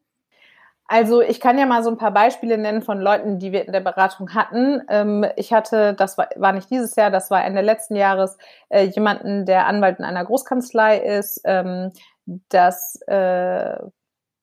Also 0.87 1.21
ich 1.21 1.39
kann 1.39 1.57
ja 1.57 1.65
mal 1.65 1.83
so 1.83 1.89
ein 1.89 1.97
paar 1.97 2.11
Beispiele 2.11 2.57
nennen 2.57 2.81
von 2.81 2.99
Leuten, 2.99 3.39
die 3.39 3.53
wir 3.53 3.65
in 3.65 3.71
der 3.71 3.79
Beratung 3.79 4.33
hatten. 4.33 4.81
Ähm, 4.89 5.25
ich 5.37 5.53
hatte, 5.53 5.93
das 5.93 6.17
war, 6.17 6.27
war 6.35 6.51
nicht 6.51 6.69
dieses 6.69 6.95
Jahr, 6.97 7.11
das 7.11 7.31
war 7.31 7.45
Ende 7.45 7.61
letzten 7.61 7.95
Jahres, 7.95 8.37
äh, 8.69 8.83
jemanden, 8.83 9.45
der 9.45 9.67
Anwalt 9.67 9.99
in 9.99 10.05
einer 10.05 10.25
Großkanzlei 10.25 10.97
ist, 10.97 11.41
ähm, 11.45 11.91
das 12.49 12.99
äh, 13.07 13.77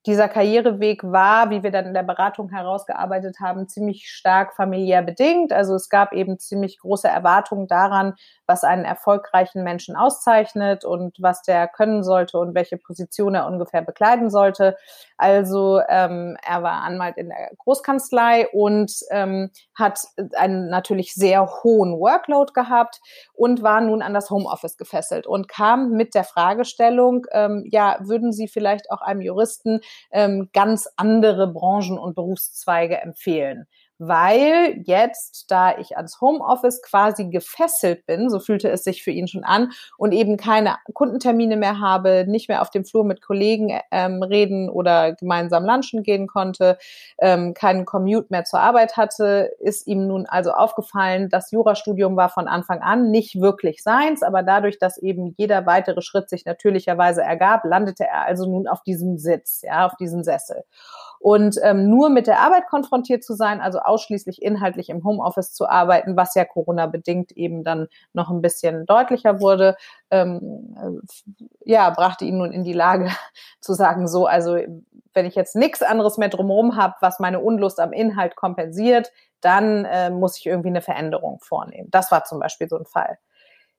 dieser 0.09 0.27
Karriereweg 0.27 1.05
war, 1.05 1.51
wie 1.51 1.63
wir 1.63 1.71
dann 1.71 1.85
in 1.85 1.93
der 1.93 2.03
Beratung 2.03 2.49
herausgearbeitet 2.49 3.41
haben, 3.41 3.69
ziemlich 3.69 4.09
stark 4.11 4.55
familiär 4.57 5.03
bedingt. 5.03 5.53
Also 5.53 5.75
es 5.75 5.91
gab 5.91 6.15
eben 6.15 6.39
ziemlich 6.39 6.79
große 6.79 7.07
Erwartungen 7.07 7.69
daran, 7.69 8.15
was 8.47 8.65
einen 8.65 8.87
erfolgreichen 8.87 9.63
Menschen 9.63 9.97
auszeichnet 9.97 10.87
und 10.87 11.19
was 11.21 11.43
der 11.43 11.69
können 11.69 12.03
sollte 12.03 12.39
und 12.39 12.55
welche 12.55 12.79
Position 12.79 13.35
er 13.35 13.47
ungefähr 13.47 13.83
bekleiden 13.83 14.31
sollte. 14.31 14.79
Also 15.19 15.83
ähm, 15.91 16.39
er 16.43 16.63
war 16.63 16.83
Anwalt 16.85 17.19
in 17.19 17.29
der 17.29 17.51
Großkanzlei 17.59 18.49
und 18.49 18.91
ähm, 19.11 19.51
hat 19.75 20.01
einen 20.37 20.71
natürlich 20.71 21.13
sehr 21.13 21.47
hohen 21.63 21.99
Workload 21.99 22.53
gehabt 22.55 23.01
und 23.35 23.63
war 23.63 23.83
nun 23.83 24.01
an 24.01 24.15
das 24.15 24.31
Homeoffice 24.31 24.79
gefesselt 24.79 25.27
und 25.27 25.49
kam 25.49 25.91
mit 25.91 26.15
der 26.15 26.25
Fragestellung, 26.25 27.27
ähm, 27.33 27.65
ja, 27.71 27.99
würden 28.01 28.33
Sie 28.33 28.49
vielleicht 28.49 28.91
auch 28.91 29.03
einem 29.03 29.21
Juristen 29.21 29.81
ähm, 30.11 30.51
ganz 30.53 30.89
andere 30.97 31.47
Branchen 31.53 31.99
und 31.99 32.15
Berufszweige 32.15 32.99
empfehlen? 32.99 33.67
Weil 33.99 34.83
jetzt, 34.85 35.51
da 35.51 35.77
ich 35.79 35.97
ans 35.97 36.21
Homeoffice 36.21 36.83
quasi 36.83 37.27
gefesselt 37.29 38.07
bin, 38.07 38.31
so 38.31 38.39
fühlte 38.39 38.69
es 38.71 38.85
sich 38.85 39.03
für 39.03 39.11
ihn 39.11 39.29
schon 39.29 39.45
an, 39.45 39.73
und 39.97 40.13
eben 40.13 40.37
keine 40.37 40.77
Kundentermine 40.95 41.57
mehr 41.57 41.81
habe, 41.81 42.25
nicht 42.27 42.49
mehr 42.49 42.63
auf 42.63 42.71
dem 42.71 42.85
Flur 42.85 43.05
mit 43.05 43.23
Kollegen 43.23 43.79
ähm, 43.91 44.23
reden 44.23 44.69
oder 44.71 45.15
gemeinsam 45.15 45.65
lunchen 45.65 46.03
gehen 46.03 46.27
konnte, 46.27 46.79
ähm, 47.19 47.55
keinen 47.55 47.85
Commute 47.85 48.29
mehr 48.31 48.45
zur 48.45 48.61
Arbeit 48.61 48.97
hatte, 48.97 49.53
ist 49.61 49.87
ihm 49.87 50.07
nun 50.07 50.27
also 50.27 50.53
aufgefallen, 50.53 51.29
das 51.29 51.51
Jurastudium 51.51 52.17
war 52.17 52.29
von 52.29 52.49
Anfang 52.49 52.81
an 52.81 53.11
nicht 53.11 53.41
wirklich 53.41 53.83
seins, 53.83 54.23
aber 54.23 54.43
dadurch, 54.43 54.79
dass 54.79 54.99
eben 54.99 55.35
jeder 55.37 55.67
weitere 55.67 56.03
Schritt 56.03 56.29
sich 56.31 56.45
natürlicherweise 56.45 57.23
ergab, 57.23 57.65
landete 57.65 58.05
er 58.05 58.23
also 58.23 58.47
nun 58.49 58.69
auf 58.69 58.83
diesem 58.83 59.19
Sitz, 59.19 59.63
ja, 59.63 59.87
auf 59.87 59.97
diesem 59.97 60.23
Sessel. 60.23 60.65
Und 61.21 61.59
ähm, 61.63 61.89
nur 61.89 62.11
mit 62.11 62.27
der 62.27 62.41
Arbeit 62.41 62.67
konfrontiert 62.69 63.25
zu 63.25 63.35
sein, 63.35 63.61
also 63.61 63.81
ausschließlich 63.81 64.43
inhaltlich 64.43 64.89
im 64.89 65.05
Homeoffice 65.05 65.53
zu 65.53 65.69
arbeiten, 65.69 66.17
was 66.17 66.35
ja 66.35 66.45
Corona-bedingt 66.45 67.33
eben 67.33 67.65
dann 67.65 67.89
noch 68.13 68.31
ein 68.31 68.43
bisschen 68.43 68.87
deutlicher 68.87 69.41
wurde, 69.41 69.77
ähm, 70.11 70.75
äh, 70.77 71.71
ja, 71.71 71.91
brachte 71.91 72.25
ihn 72.25 72.39
nun 72.39 72.53
in 72.53 72.65
die 72.65 72.73
Lage 72.73 73.11
zu 73.61 73.75
sagen, 73.75 74.09
so, 74.09 74.27
also 74.27 74.59
wenn 75.15 75.27
ich 75.27 75.35
jetzt 75.35 75.57
nichts 75.57 75.83
anderes 75.83 76.19
mehr 76.19 76.29
drumherum 76.29 76.77
habe, 76.77 76.95
was 77.01 77.19
meine 77.19 77.41
Unlust 77.41 77.81
am 77.81 77.93
Inhalt 77.93 78.37
kompensiert, 78.37 79.11
dann 79.41 79.85
äh, 79.85 80.11
muss 80.11 80.39
ich 80.39 80.47
irgendwie 80.47 80.69
eine 80.69 80.83
Veränderung 80.83 81.41
vornehmen. 81.41 81.91
Das 81.91 82.11
war 82.11 82.25
zum 82.25 82.41
Beispiel 82.41 82.69
so 82.69 82.77
ein 82.77 82.87
Fall. 82.87 83.19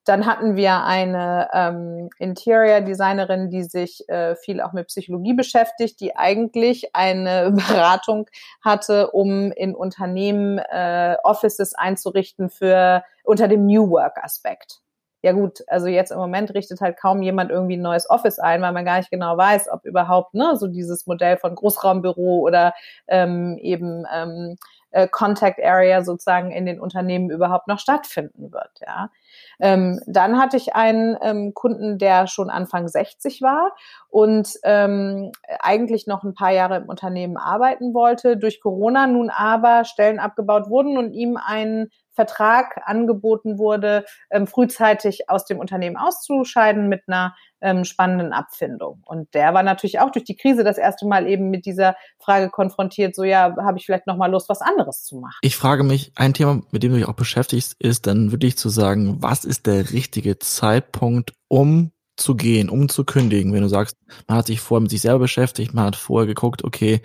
Dann 0.09 0.25
hatten 0.25 0.55
wir 0.55 0.85
eine 0.85 1.49
ähm, 1.53 2.09
Interior 2.17 2.81
Designerin, 2.81 3.51
die 3.51 3.61
sich 3.61 4.09
äh, 4.09 4.35
viel 4.35 4.59
auch 4.59 4.73
mit 4.73 4.87
Psychologie 4.87 5.33
beschäftigt, 5.33 5.99
die 5.99 6.15
eigentlich 6.15 6.95
eine 6.95 7.51
Beratung 7.69 8.27
hatte, 8.59 9.11
um 9.11 9.51
in 9.51 9.75
Unternehmen 9.75 10.57
äh, 10.57 11.15
Offices 11.21 11.75
einzurichten 11.75 12.49
für 12.49 13.03
unter 13.23 13.47
dem 13.47 13.67
New 13.67 13.91
Work 13.91 14.17
Aspekt. 14.23 14.79
Ja 15.21 15.33
gut, 15.33 15.59
also 15.67 15.85
jetzt 15.85 16.11
im 16.11 16.17
Moment 16.17 16.55
richtet 16.55 16.81
halt 16.81 16.97
kaum 16.97 17.21
jemand 17.21 17.51
irgendwie 17.51 17.77
ein 17.77 17.83
neues 17.83 18.09
Office 18.09 18.39
ein, 18.39 18.63
weil 18.63 18.71
man 18.71 18.85
gar 18.85 18.97
nicht 18.97 19.11
genau 19.11 19.37
weiß, 19.37 19.69
ob 19.69 19.85
überhaupt 19.85 20.33
ne 20.33 20.55
so 20.55 20.65
dieses 20.65 21.05
Modell 21.05 21.37
von 21.37 21.53
Großraumbüro 21.53 22.39
oder 22.39 22.73
ähm, 23.07 23.59
eben 23.59 24.05
ähm, 24.11 24.55
äh, 24.89 25.07
Contact 25.07 25.63
Area 25.63 26.01
sozusagen 26.03 26.49
in 26.49 26.65
den 26.65 26.79
Unternehmen 26.79 27.29
überhaupt 27.29 27.67
noch 27.67 27.77
stattfinden 27.77 28.51
wird. 28.51 28.71
Ja. 28.81 29.11
Ähm, 29.59 30.01
dann 30.07 30.39
hatte 30.39 30.57
ich 30.57 30.75
einen 30.75 31.17
ähm, 31.21 31.53
Kunden, 31.53 31.97
der 31.97 32.27
schon 32.27 32.49
Anfang 32.49 32.87
60 32.87 33.41
war 33.41 33.75
und 34.09 34.53
ähm, 34.63 35.31
eigentlich 35.59 36.07
noch 36.07 36.23
ein 36.23 36.33
paar 36.33 36.51
Jahre 36.51 36.77
im 36.77 36.89
Unternehmen 36.89 37.37
arbeiten 37.37 37.93
wollte, 37.93 38.37
durch 38.37 38.61
Corona 38.61 39.07
nun 39.07 39.29
aber 39.29 39.85
Stellen 39.85 40.19
abgebaut 40.19 40.69
wurden 40.69 40.97
und 40.97 41.13
ihm 41.13 41.37
ein 41.37 41.89
Vertrag 42.19 42.81
angeboten 42.83 43.57
wurde, 43.57 44.03
ähm, 44.29 44.45
frühzeitig 44.45 45.29
aus 45.29 45.45
dem 45.45 45.57
Unternehmen 45.57 45.95
auszuscheiden 45.95 46.89
mit 46.89 47.03
einer 47.07 47.33
ähm, 47.61 47.85
spannenden 47.85 48.33
Abfindung. 48.33 49.01
Und 49.05 49.33
der 49.33 49.53
war 49.53 49.63
natürlich 49.63 49.99
auch 49.99 50.11
durch 50.11 50.25
die 50.25 50.35
Krise 50.35 50.65
das 50.65 50.77
erste 50.77 51.07
Mal 51.07 51.27
eben 51.27 51.49
mit 51.49 51.65
dieser 51.65 51.95
Frage 52.17 52.49
konfrontiert, 52.49 53.15
so 53.15 53.23
ja, 53.23 53.55
habe 53.61 53.77
ich 53.77 53.85
vielleicht 53.85 54.07
nochmal 54.07 54.31
Lust, 54.31 54.49
was 54.49 54.61
anderes 54.61 55.03
zu 55.03 55.17
machen. 55.17 55.37
Ich 55.41 55.55
frage 55.55 55.83
mich, 55.83 56.11
ein 56.15 56.33
Thema, 56.33 56.61
mit 56.71 56.83
dem 56.83 56.91
du 56.91 56.97
dich 56.97 57.07
auch 57.07 57.13
beschäftigst, 57.13 57.75
ist 57.79 58.07
dann 58.07 58.31
wirklich 58.31 58.57
zu 58.57 58.67
sagen, 58.69 59.18
was 59.21 59.45
ist 59.45 59.65
der 59.65 59.91
richtige 59.91 60.39
Zeitpunkt, 60.39 61.33
um 61.47 61.91
zu 62.15 62.35
gehen, 62.35 62.69
um 62.69 62.89
zu 62.89 63.05
kündigen, 63.05 63.53
wenn 63.53 63.61
du 63.61 63.69
sagst, 63.69 63.97
man 64.27 64.37
hat 64.37 64.47
sich 64.47 64.59
vorher 64.59 64.81
mit 64.81 64.91
sich 64.91 65.01
selber 65.01 65.19
beschäftigt, 65.19 65.73
man 65.73 65.85
hat 65.85 65.95
vorher 65.95 66.27
geguckt, 66.27 66.63
okay, 66.63 67.01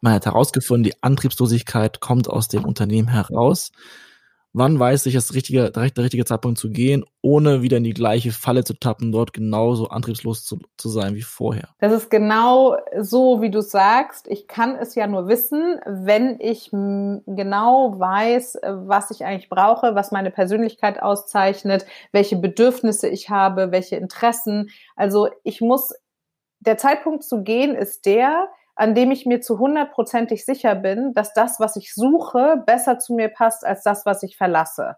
man 0.00 0.14
hat 0.14 0.26
herausgefunden, 0.26 0.84
die 0.84 1.02
Antriebslosigkeit 1.02 2.00
kommt 2.00 2.28
aus 2.28 2.48
dem 2.48 2.64
Unternehmen 2.64 3.08
heraus 3.08 3.72
wann 4.54 4.78
weiß 4.78 5.04
ich, 5.06 5.14
der 5.14 5.34
richtige, 5.34 5.70
der 5.70 5.82
richtige 5.82 6.24
Zeitpunkt 6.24 6.58
zu 6.58 6.70
gehen, 6.70 7.04
ohne 7.20 7.60
wieder 7.60 7.76
in 7.76 7.84
die 7.84 7.92
gleiche 7.92 8.30
Falle 8.30 8.64
zu 8.64 8.74
tappen, 8.74 9.12
dort 9.12 9.32
genauso 9.32 9.88
antriebslos 9.88 10.44
zu, 10.44 10.58
zu 10.78 10.88
sein 10.88 11.16
wie 11.16 11.22
vorher. 11.22 11.68
Das 11.80 11.92
ist 11.92 12.08
genau 12.08 12.76
so, 13.00 13.42
wie 13.42 13.50
du 13.50 13.60
sagst. 13.60 14.28
Ich 14.28 14.46
kann 14.46 14.76
es 14.76 14.94
ja 14.94 15.06
nur 15.08 15.26
wissen, 15.26 15.80
wenn 15.86 16.38
ich 16.38 16.70
genau 16.70 17.98
weiß, 17.98 18.58
was 18.62 19.10
ich 19.10 19.24
eigentlich 19.24 19.48
brauche, 19.48 19.96
was 19.96 20.12
meine 20.12 20.30
Persönlichkeit 20.30 21.02
auszeichnet, 21.02 21.84
welche 22.12 22.36
Bedürfnisse 22.36 23.08
ich 23.08 23.30
habe, 23.30 23.72
welche 23.72 23.96
Interessen. 23.96 24.70
Also 24.94 25.28
ich 25.42 25.60
muss, 25.60 25.92
der 26.60 26.78
Zeitpunkt 26.78 27.24
zu 27.24 27.42
gehen 27.42 27.74
ist 27.74 28.06
der, 28.06 28.48
an 28.76 28.94
dem 28.94 29.10
ich 29.10 29.26
mir 29.26 29.40
zu 29.40 29.58
hundertprozentig 29.58 30.44
sicher 30.44 30.74
bin, 30.74 31.12
dass 31.14 31.32
das, 31.32 31.60
was 31.60 31.76
ich 31.76 31.94
suche, 31.94 32.62
besser 32.66 32.98
zu 32.98 33.14
mir 33.14 33.28
passt 33.28 33.64
als 33.64 33.82
das, 33.82 34.04
was 34.06 34.22
ich 34.22 34.36
verlasse. 34.36 34.96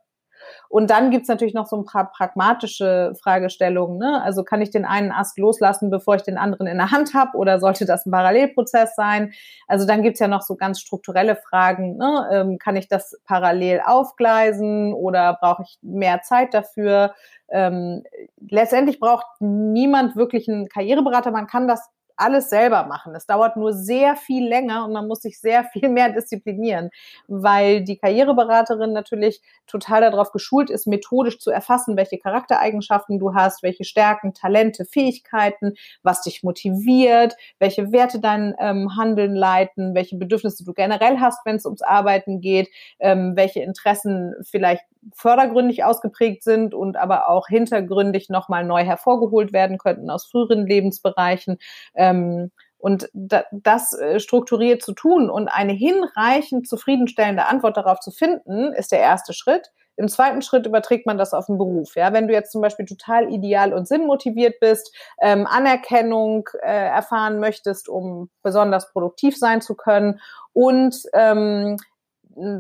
Und 0.69 0.91
dann 0.91 1.11
gibt's 1.11 1.29
natürlich 1.29 1.55
noch 1.55 1.67
so 1.67 1.77
ein 1.77 1.85
paar 1.85 2.11
pragmatische 2.11 3.15
Fragestellungen. 3.21 3.99
Ne? 3.99 4.23
Also 4.23 4.45
kann 4.45 4.61
ich 4.61 4.71
den 4.71 4.85
einen 4.85 5.13
Ast 5.13 5.39
loslassen, 5.39 5.91
bevor 5.91 6.17
ich 6.17 6.23
den 6.23 6.39
anderen 6.39 6.67
in 6.67 6.77
der 6.77 6.91
Hand 6.91 7.15
habe, 7.15 7.37
oder 7.37 7.61
sollte 7.61 7.87
das 7.87 8.07
ein 8.07 8.11
Parallelprozess 8.11 8.95
sein? 8.95 9.33
Also 9.67 9.87
dann 9.87 10.03
gibt's 10.03 10.21
ja 10.21 10.29
noch 10.29 10.43
so 10.43 10.57
ganz 10.57 10.81
strukturelle 10.81 11.37
Fragen. 11.37 11.97
Ne? 11.97 12.29
Ähm, 12.33 12.59
kann 12.59 12.77
ich 12.77 12.89
das 12.89 13.19
parallel 13.25 13.81
aufgleisen 13.85 14.93
oder 14.93 15.39
brauche 15.41 15.63
ich 15.63 15.79
mehr 15.83 16.23
Zeit 16.23 16.55
dafür? 16.55 17.15
Ähm, 17.49 18.03
letztendlich 18.49 18.99
braucht 18.99 19.27
niemand 19.41 20.17
wirklich 20.17 20.49
einen 20.49 20.69
Karriereberater. 20.69 21.31
Man 21.31 21.47
kann 21.47 21.69
das 21.69 21.89
alles 22.17 22.51
selber 22.51 22.85
machen. 22.85 23.15
Es 23.15 23.27
dauert 23.27 23.57
nur 23.57 23.73
sehr 23.73 24.17
viel 24.17 24.47
länger 24.47 24.85
und 24.85 24.93
man 24.93 25.07
muss 25.07 25.23
sich 25.23 25.41
sehr 25.41 25.65
viel 25.65 25.89
mehr 25.89 26.11
disziplinieren, 26.11 26.91
weil 27.29 27.83
die 27.83 27.97
Karriereberaterin 27.97 28.93
natürlich 28.93 29.41
total 29.67 30.01
darauf 30.01 30.33
geschult 30.33 30.71
ist, 30.71 30.87
methodisch 30.87 31.39
zu 31.39 31.51
erfassen, 31.51 31.97
welche 31.97 32.19
Charaktereigenschaften 32.19 33.19
du 33.19 33.35
hast, 33.35 33.63
welche 33.63 33.85
Stärken, 33.85 34.35
Talente, 34.35 34.85
Fähigkeiten, 34.85 35.75
was 36.03 36.23
dich 36.23 36.43
motiviert, 36.43 37.37
welche 37.59 37.93
Werte 37.93 38.21
dein 38.21 38.55
ähm, 38.59 38.97
Handeln 38.97 39.35
leiten, 39.35 39.95
welche 39.95 40.17
Bedürfnisse 40.17 40.65
du 40.65 40.73
generell 40.73 41.19
hast, 41.21 41.45
wenn 41.45 41.57
es 41.57 41.67
ums 41.67 41.83
Arbeiten 41.83 42.41
geht, 42.41 42.69
ähm, 42.99 43.33
welche 43.37 43.61
Interessen 43.61 44.35
vielleicht 44.43 44.85
fördergründig 45.15 45.85
ausgeprägt 45.85 46.43
sind 46.43 46.75
und 46.75 46.97
aber 46.97 47.29
auch 47.29 47.49
hintergründig 47.49 48.29
nochmal 48.29 48.65
neu 48.65 48.85
hervorgeholt 48.85 49.53
werden 49.53 49.79
könnten 49.79 50.11
aus 50.11 50.27
früheren 50.27 50.67
Lebensbereichen. 50.67 51.59
Ähm, 51.95 52.51
und 52.79 53.09
das 53.13 53.95
äh, 53.95 54.21
strukturiert 54.21 54.83
zu 54.83 54.93
tun 54.93 55.31
und 55.31 55.49
eine 55.49 55.73
hinreichend 55.73 56.69
zufriedenstellende 56.69 57.47
Antwort 57.47 57.77
darauf 57.77 58.01
zu 58.01 58.11
finden, 58.11 58.73
ist 58.73 58.93
der 58.93 59.01
erste 59.01 59.33
Schritt. 59.33 59.73
Im 59.97 60.09
zweiten 60.09 60.43
Schritt 60.43 60.67
überträgt 60.67 61.07
man 61.07 61.17
das 61.17 61.33
auf 61.33 61.47
den 61.47 61.57
Beruf. 61.57 61.97
Ja, 61.97 62.13
wenn 62.13 62.29
du 62.29 62.35
jetzt 62.35 62.53
zum 62.53 62.61
Beispiel 62.61 62.85
total 62.85 63.33
ideal 63.33 63.73
und 63.73 63.89
sinnmotiviert 63.89 64.61
bist, 64.61 64.95
ähm, 65.23 65.47
Anerkennung 65.47 66.49
äh, 66.63 66.89
erfahren 66.89 67.41
möchtest, 67.41 67.89
um 67.89 68.29
besonders 68.43 68.93
produktiv 68.93 69.39
sein 69.39 69.63
zu 69.63 69.75
können 69.75 70.21
und 70.53 70.97
ähm, 71.15 71.79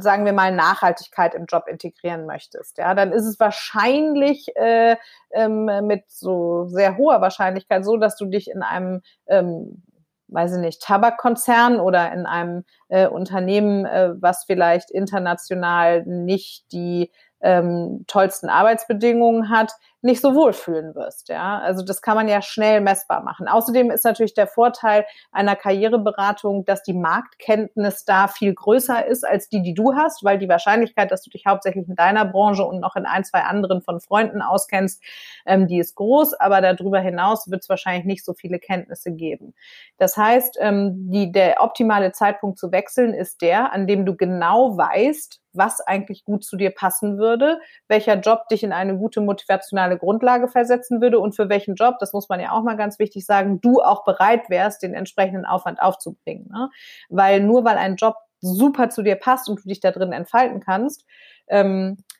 sagen 0.00 0.24
wir 0.24 0.32
mal, 0.32 0.52
Nachhaltigkeit 0.52 1.34
im 1.34 1.46
Job 1.46 1.64
integrieren 1.68 2.26
möchtest, 2.26 2.78
ja, 2.78 2.94
dann 2.94 3.12
ist 3.12 3.26
es 3.26 3.38
wahrscheinlich 3.38 4.56
äh, 4.56 4.96
ähm, 5.32 5.66
mit 5.82 6.04
so 6.08 6.66
sehr 6.66 6.96
hoher 6.96 7.20
Wahrscheinlichkeit 7.20 7.84
so, 7.84 7.96
dass 7.96 8.16
du 8.16 8.26
dich 8.26 8.50
in 8.50 8.62
einem 8.62 9.02
ähm, 9.26 9.82
weiß 10.28 10.56
ich 10.56 10.60
nicht, 10.60 10.82
Tabakkonzern 10.82 11.78
oder 11.78 12.12
in 12.12 12.26
einem 12.26 12.64
äh, 12.88 13.06
Unternehmen, 13.06 13.84
äh, 13.84 14.10
was 14.20 14.44
vielleicht 14.44 14.90
international 14.90 16.04
nicht 16.04 16.72
die 16.72 17.10
ähm, 17.40 18.04
tollsten 18.06 18.48
Arbeitsbedingungen 18.48 19.50
hat, 19.50 19.72
nicht 20.06 20.22
so 20.22 20.34
wohlfühlen 20.34 20.94
wirst. 20.94 21.28
Ja, 21.28 21.58
also 21.58 21.84
das 21.84 22.00
kann 22.00 22.16
man 22.16 22.28
ja 22.28 22.40
schnell 22.40 22.80
messbar 22.80 23.22
machen. 23.22 23.48
Außerdem 23.48 23.90
ist 23.90 24.04
natürlich 24.04 24.34
der 24.34 24.46
Vorteil 24.46 25.04
einer 25.32 25.56
Karriereberatung, 25.56 26.64
dass 26.64 26.82
die 26.82 26.94
Marktkenntnis 26.94 28.04
da 28.04 28.28
viel 28.28 28.54
größer 28.54 29.04
ist 29.04 29.26
als 29.26 29.48
die, 29.48 29.62
die 29.62 29.74
du 29.74 29.94
hast, 29.94 30.24
weil 30.24 30.38
die 30.38 30.48
Wahrscheinlichkeit, 30.48 31.10
dass 31.10 31.22
du 31.22 31.30
dich 31.30 31.44
hauptsächlich 31.46 31.88
in 31.88 31.96
deiner 31.96 32.24
Branche 32.24 32.64
und 32.64 32.80
noch 32.80 32.96
in 32.96 33.04
ein, 33.04 33.24
zwei 33.24 33.40
anderen 33.40 33.82
von 33.82 34.00
Freunden 34.00 34.40
auskennst, 34.42 35.02
ähm, 35.44 35.66
die 35.66 35.78
ist 35.78 35.96
groß, 35.96 36.34
aber 36.34 36.60
darüber 36.60 37.00
hinaus 37.00 37.50
wird 37.50 37.62
es 37.62 37.68
wahrscheinlich 37.68 38.06
nicht 38.06 38.24
so 38.24 38.32
viele 38.32 38.58
Kenntnisse 38.58 39.12
geben. 39.12 39.54
Das 39.98 40.16
heißt, 40.16 40.58
ähm, 40.60 41.10
die, 41.10 41.32
der 41.32 41.62
optimale 41.62 42.12
Zeitpunkt 42.12 42.58
zu 42.58 42.70
wechseln 42.70 43.12
ist 43.12 43.42
der, 43.42 43.72
an 43.72 43.86
dem 43.86 44.06
du 44.06 44.16
genau 44.16 44.76
weißt, 44.76 45.40
was 45.56 45.80
eigentlich 45.80 46.24
gut 46.24 46.44
zu 46.44 46.56
dir 46.56 46.70
passen 46.70 47.18
würde, 47.18 47.60
welcher 47.88 48.14
Job 48.18 48.48
dich 48.48 48.62
in 48.62 48.72
eine 48.72 48.96
gute 48.96 49.20
motivationale 49.20 49.98
Grundlage 49.98 50.48
versetzen 50.48 51.00
würde 51.00 51.18
und 51.18 51.34
für 51.34 51.48
welchen 51.48 51.74
Job, 51.74 51.96
das 52.00 52.12
muss 52.12 52.28
man 52.28 52.40
ja 52.40 52.52
auch 52.52 52.62
mal 52.62 52.76
ganz 52.76 52.98
wichtig 52.98 53.26
sagen, 53.26 53.60
du 53.60 53.80
auch 53.80 54.04
bereit 54.04 54.48
wärst, 54.50 54.82
den 54.82 54.94
entsprechenden 54.94 55.44
Aufwand 55.44 55.80
aufzubringen. 55.80 56.48
Ne? 56.50 56.70
Weil 57.08 57.40
nur 57.40 57.64
weil 57.64 57.78
ein 57.78 57.96
Job 57.96 58.16
super 58.40 58.90
zu 58.90 59.02
dir 59.02 59.16
passt 59.16 59.48
und 59.48 59.64
du 59.64 59.68
dich 59.68 59.80
da 59.80 59.90
drin 59.90 60.12
entfalten 60.12 60.60
kannst, 60.60 61.04
ähm, 61.48 61.98
äh, 61.98 62.15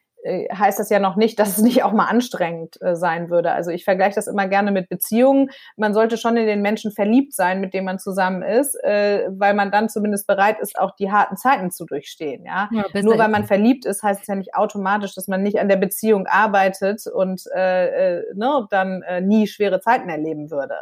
heißt 0.53 0.79
das 0.79 0.91
ja 0.91 0.99
noch 0.99 1.17
nicht, 1.17 1.39
dass 1.39 1.57
es 1.57 1.63
nicht 1.63 1.85
auch 1.85 1.93
mal 1.93 2.07
anstrengend 2.07 2.81
äh, 2.83 2.97
sein 2.97 3.31
würde. 3.31 3.53
Also 3.53 3.71
ich 3.71 3.85
vergleiche 3.85 4.17
das 4.17 4.27
immer 4.27 4.49
gerne 4.49 4.73
mit 4.73 4.89
Beziehungen. 4.89 5.51
Man 5.77 5.95
sollte 5.95 6.17
schon 6.17 6.37
in 6.37 6.47
den 6.47 6.63
Menschen 6.63 6.91
verliebt 6.91 7.35
sein, 7.35 7.61
mit 7.61 7.75
dem 7.75 7.85
man 7.85 7.99
zusammen 7.99 8.43
ist, 8.43 8.75
äh, 8.83 9.29
weil 9.31 9.55
man 9.55 9.71
dann 9.71 9.89
zumindest 9.89 10.27
bereit 10.27 10.59
ist, 10.61 10.79
auch 10.79 10.97
die 10.97 11.13
harten 11.13 11.37
Zeiten 11.37 11.71
zu 11.71 11.85
durchstehen. 11.85 12.45
Ja, 12.45 12.69
ja 12.73 13.03
nur 13.03 13.19
weil 13.19 13.29
man 13.29 13.45
verliebt 13.45 13.87
ist, 13.87 14.03
heißt 14.03 14.23
es 14.23 14.27
ja 14.27 14.35
nicht 14.35 14.55
automatisch, 14.55 15.15
dass 15.15 15.29
man 15.29 15.43
nicht 15.43 15.61
an 15.61 15.69
der 15.69 15.77
Beziehung 15.77 16.27
arbeitet 16.27 17.07
und 17.07 17.43
äh, 17.55 18.19
äh, 18.19 18.25
ne, 18.35 18.67
dann 18.71 19.03
äh, 19.03 19.21
nie 19.21 19.47
schwere 19.47 19.81
Zeiten 19.81 20.09
erleben 20.09 20.51
würde. 20.51 20.75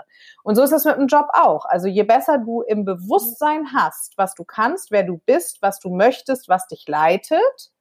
Und 0.42 0.54
so 0.56 0.62
ist 0.62 0.72
das 0.72 0.84
mit 0.84 0.96
dem 0.96 1.06
Job 1.06 1.26
auch. 1.32 1.66
Also 1.66 1.88
je 1.88 2.02
besser 2.02 2.38
du 2.38 2.62
im 2.62 2.84
Bewusstsein 2.84 3.66
hast, 3.74 4.16
was 4.16 4.34
du 4.34 4.44
kannst, 4.44 4.90
wer 4.90 5.02
du 5.02 5.20
bist, 5.26 5.60
was 5.60 5.80
du 5.80 5.90
möchtest, 5.94 6.48
was 6.48 6.66
dich 6.66 6.84
leitet, 6.88 7.73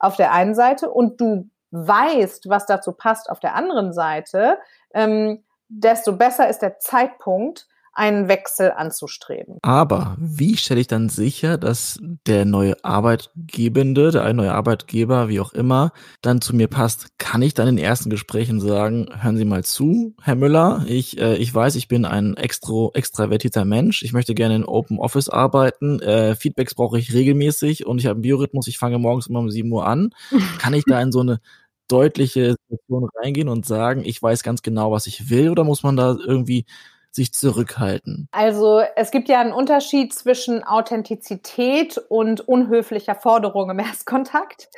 auf 0.00 0.16
der 0.16 0.32
einen 0.32 0.54
Seite 0.54 0.90
und 0.90 1.20
du 1.20 1.48
weißt, 1.70 2.48
was 2.48 2.66
dazu 2.66 2.92
passt 2.92 3.30
auf 3.30 3.38
der 3.38 3.54
anderen 3.54 3.92
Seite, 3.92 4.58
ähm, 4.92 5.44
desto 5.68 6.16
besser 6.16 6.48
ist 6.48 6.62
der 6.62 6.78
Zeitpunkt, 6.80 7.68
einen 7.92 8.28
Wechsel 8.28 8.72
anzustreben. 8.72 9.58
Aber 9.62 10.16
wie 10.18 10.56
stelle 10.56 10.80
ich 10.80 10.86
dann 10.86 11.08
sicher, 11.08 11.58
dass 11.58 11.98
der 12.26 12.44
neue 12.44 12.82
Arbeitgebende, 12.84 14.10
der 14.10 14.32
neue 14.32 14.52
Arbeitgeber, 14.52 15.28
wie 15.28 15.40
auch 15.40 15.52
immer, 15.52 15.92
dann 16.22 16.40
zu 16.40 16.54
mir 16.54 16.68
passt? 16.68 17.18
Kann 17.18 17.42
ich 17.42 17.54
dann 17.54 17.68
in 17.68 17.76
den 17.76 17.84
ersten 17.84 18.10
Gesprächen 18.10 18.60
sagen, 18.60 19.08
hören 19.20 19.36
Sie 19.36 19.44
mal 19.44 19.64
zu, 19.64 20.14
Herr 20.22 20.36
Müller, 20.36 20.84
ich, 20.86 21.20
äh, 21.20 21.36
ich 21.36 21.52
weiß, 21.52 21.74
ich 21.74 21.88
bin 21.88 22.04
ein 22.04 22.36
extro, 22.36 22.92
extravertierter 22.94 23.64
Mensch, 23.64 24.02
ich 24.02 24.12
möchte 24.12 24.34
gerne 24.34 24.56
in 24.56 24.64
Open 24.64 24.98
Office 24.98 25.28
arbeiten, 25.28 26.00
äh, 26.00 26.36
Feedbacks 26.36 26.74
brauche 26.74 26.98
ich 26.98 27.12
regelmäßig 27.12 27.86
und 27.86 27.98
ich 27.98 28.06
habe 28.06 28.14
einen 28.14 28.22
Biorhythmus, 28.22 28.68
ich 28.68 28.78
fange 28.78 28.98
morgens 28.98 29.26
immer 29.26 29.40
um 29.40 29.50
7 29.50 29.70
Uhr 29.72 29.86
an. 29.86 30.10
Kann 30.58 30.74
ich 30.74 30.84
da 30.84 31.00
in 31.00 31.12
so 31.12 31.20
eine 31.20 31.40
deutliche 31.88 32.54
Situation 32.68 33.08
reingehen 33.16 33.48
und 33.48 33.66
sagen, 33.66 34.02
ich 34.04 34.22
weiß 34.22 34.42
ganz 34.42 34.62
genau, 34.62 34.92
was 34.92 35.06
ich 35.06 35.28
will, 35.28 35.50
oder 35.50 35.64
muss 35.64 35.82
man 35.82 35.96
da 35.96 36.16
irgendwie 36.24 36.64
sich 37.12 37.32
zurückhalten? 37.32 38.28
Also 38.30 38.82
es 38.96 39.10
gibt 39.10 39.28
ja 39.28 39.40
einen 39.40 39.52
Unterschied 39.52 40.14
zwischen 40.14 40.62
Authentizität 40.62 41.98
und 42.08 42.46
unhöflicher 42.46 43.14
Forderung 43.14 43.70
im 43.70 43.78
Erstkontakt. 43.80 44.68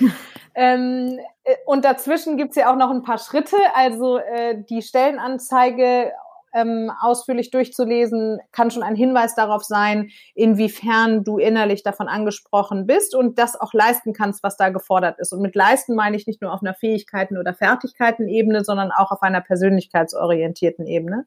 ähm, 0.55 1.19
äh, 1.45 1.55
und 1.67 1.85
dazwischen 1.85 2.37
gibt 2.37 2.51
es 2.51 2.57
ja 2.57 2.73
auch 2.73 2.77
noch 2.77 2.91
ein 2.91 3.03
paar 3.03 3.19
Schritte. 3.19 3.57
Also 3.75 4.19
äh, 4.19 4.63
die 4.69 4.83
Stellenanzeige 4.83 6.13
ähm, 6.55 6.91
ausführlich 7.01 7.51
durchzulesen, 7.51 8.41
kann 8.53 8.71
schon 8.71 8.83
ein 8.83 8.97
Hinweis 8.97 9.35
darauf 9.35 9.65
sein, 9.65 10.11
inwiefern 10.35 11.25
du 11.25 11.39
innerlich 11.39 11.83
davon 11.83 12.09
angesprochen 12.09 12.87
bist 12.87 13.15
und 13.15 13.39
das 13.39 13.61
auch 13.61 13.73
leisten 13.73 14.13
kannst, 14.13 14.43
was 14.43 14.57
da 14.57 14.69
gefordert 14.69 15.19
ist. 15.19 15.33
Und 15.33 15.43
mit 15.43 15.55
leisten 15.55 15.95
meine 15.95 16.17
ich 16.17 16.27
nicht 16.27 16.43
nur 16.43 16.53
auf 16.53 16.63
einer 16.63 16.75
Fähigkeiten- 16.75 17.39
oder 17.39 17.55
Fertigkeiten-Ebene, 17.55 18.65
sondern 18.65 18.91
auch 18.91 19.11
auf 19.11 19.23
einer 19.23 19.41
persönlichkeitsorientierten 19.41 20.87
Ebene. 20.87 21.27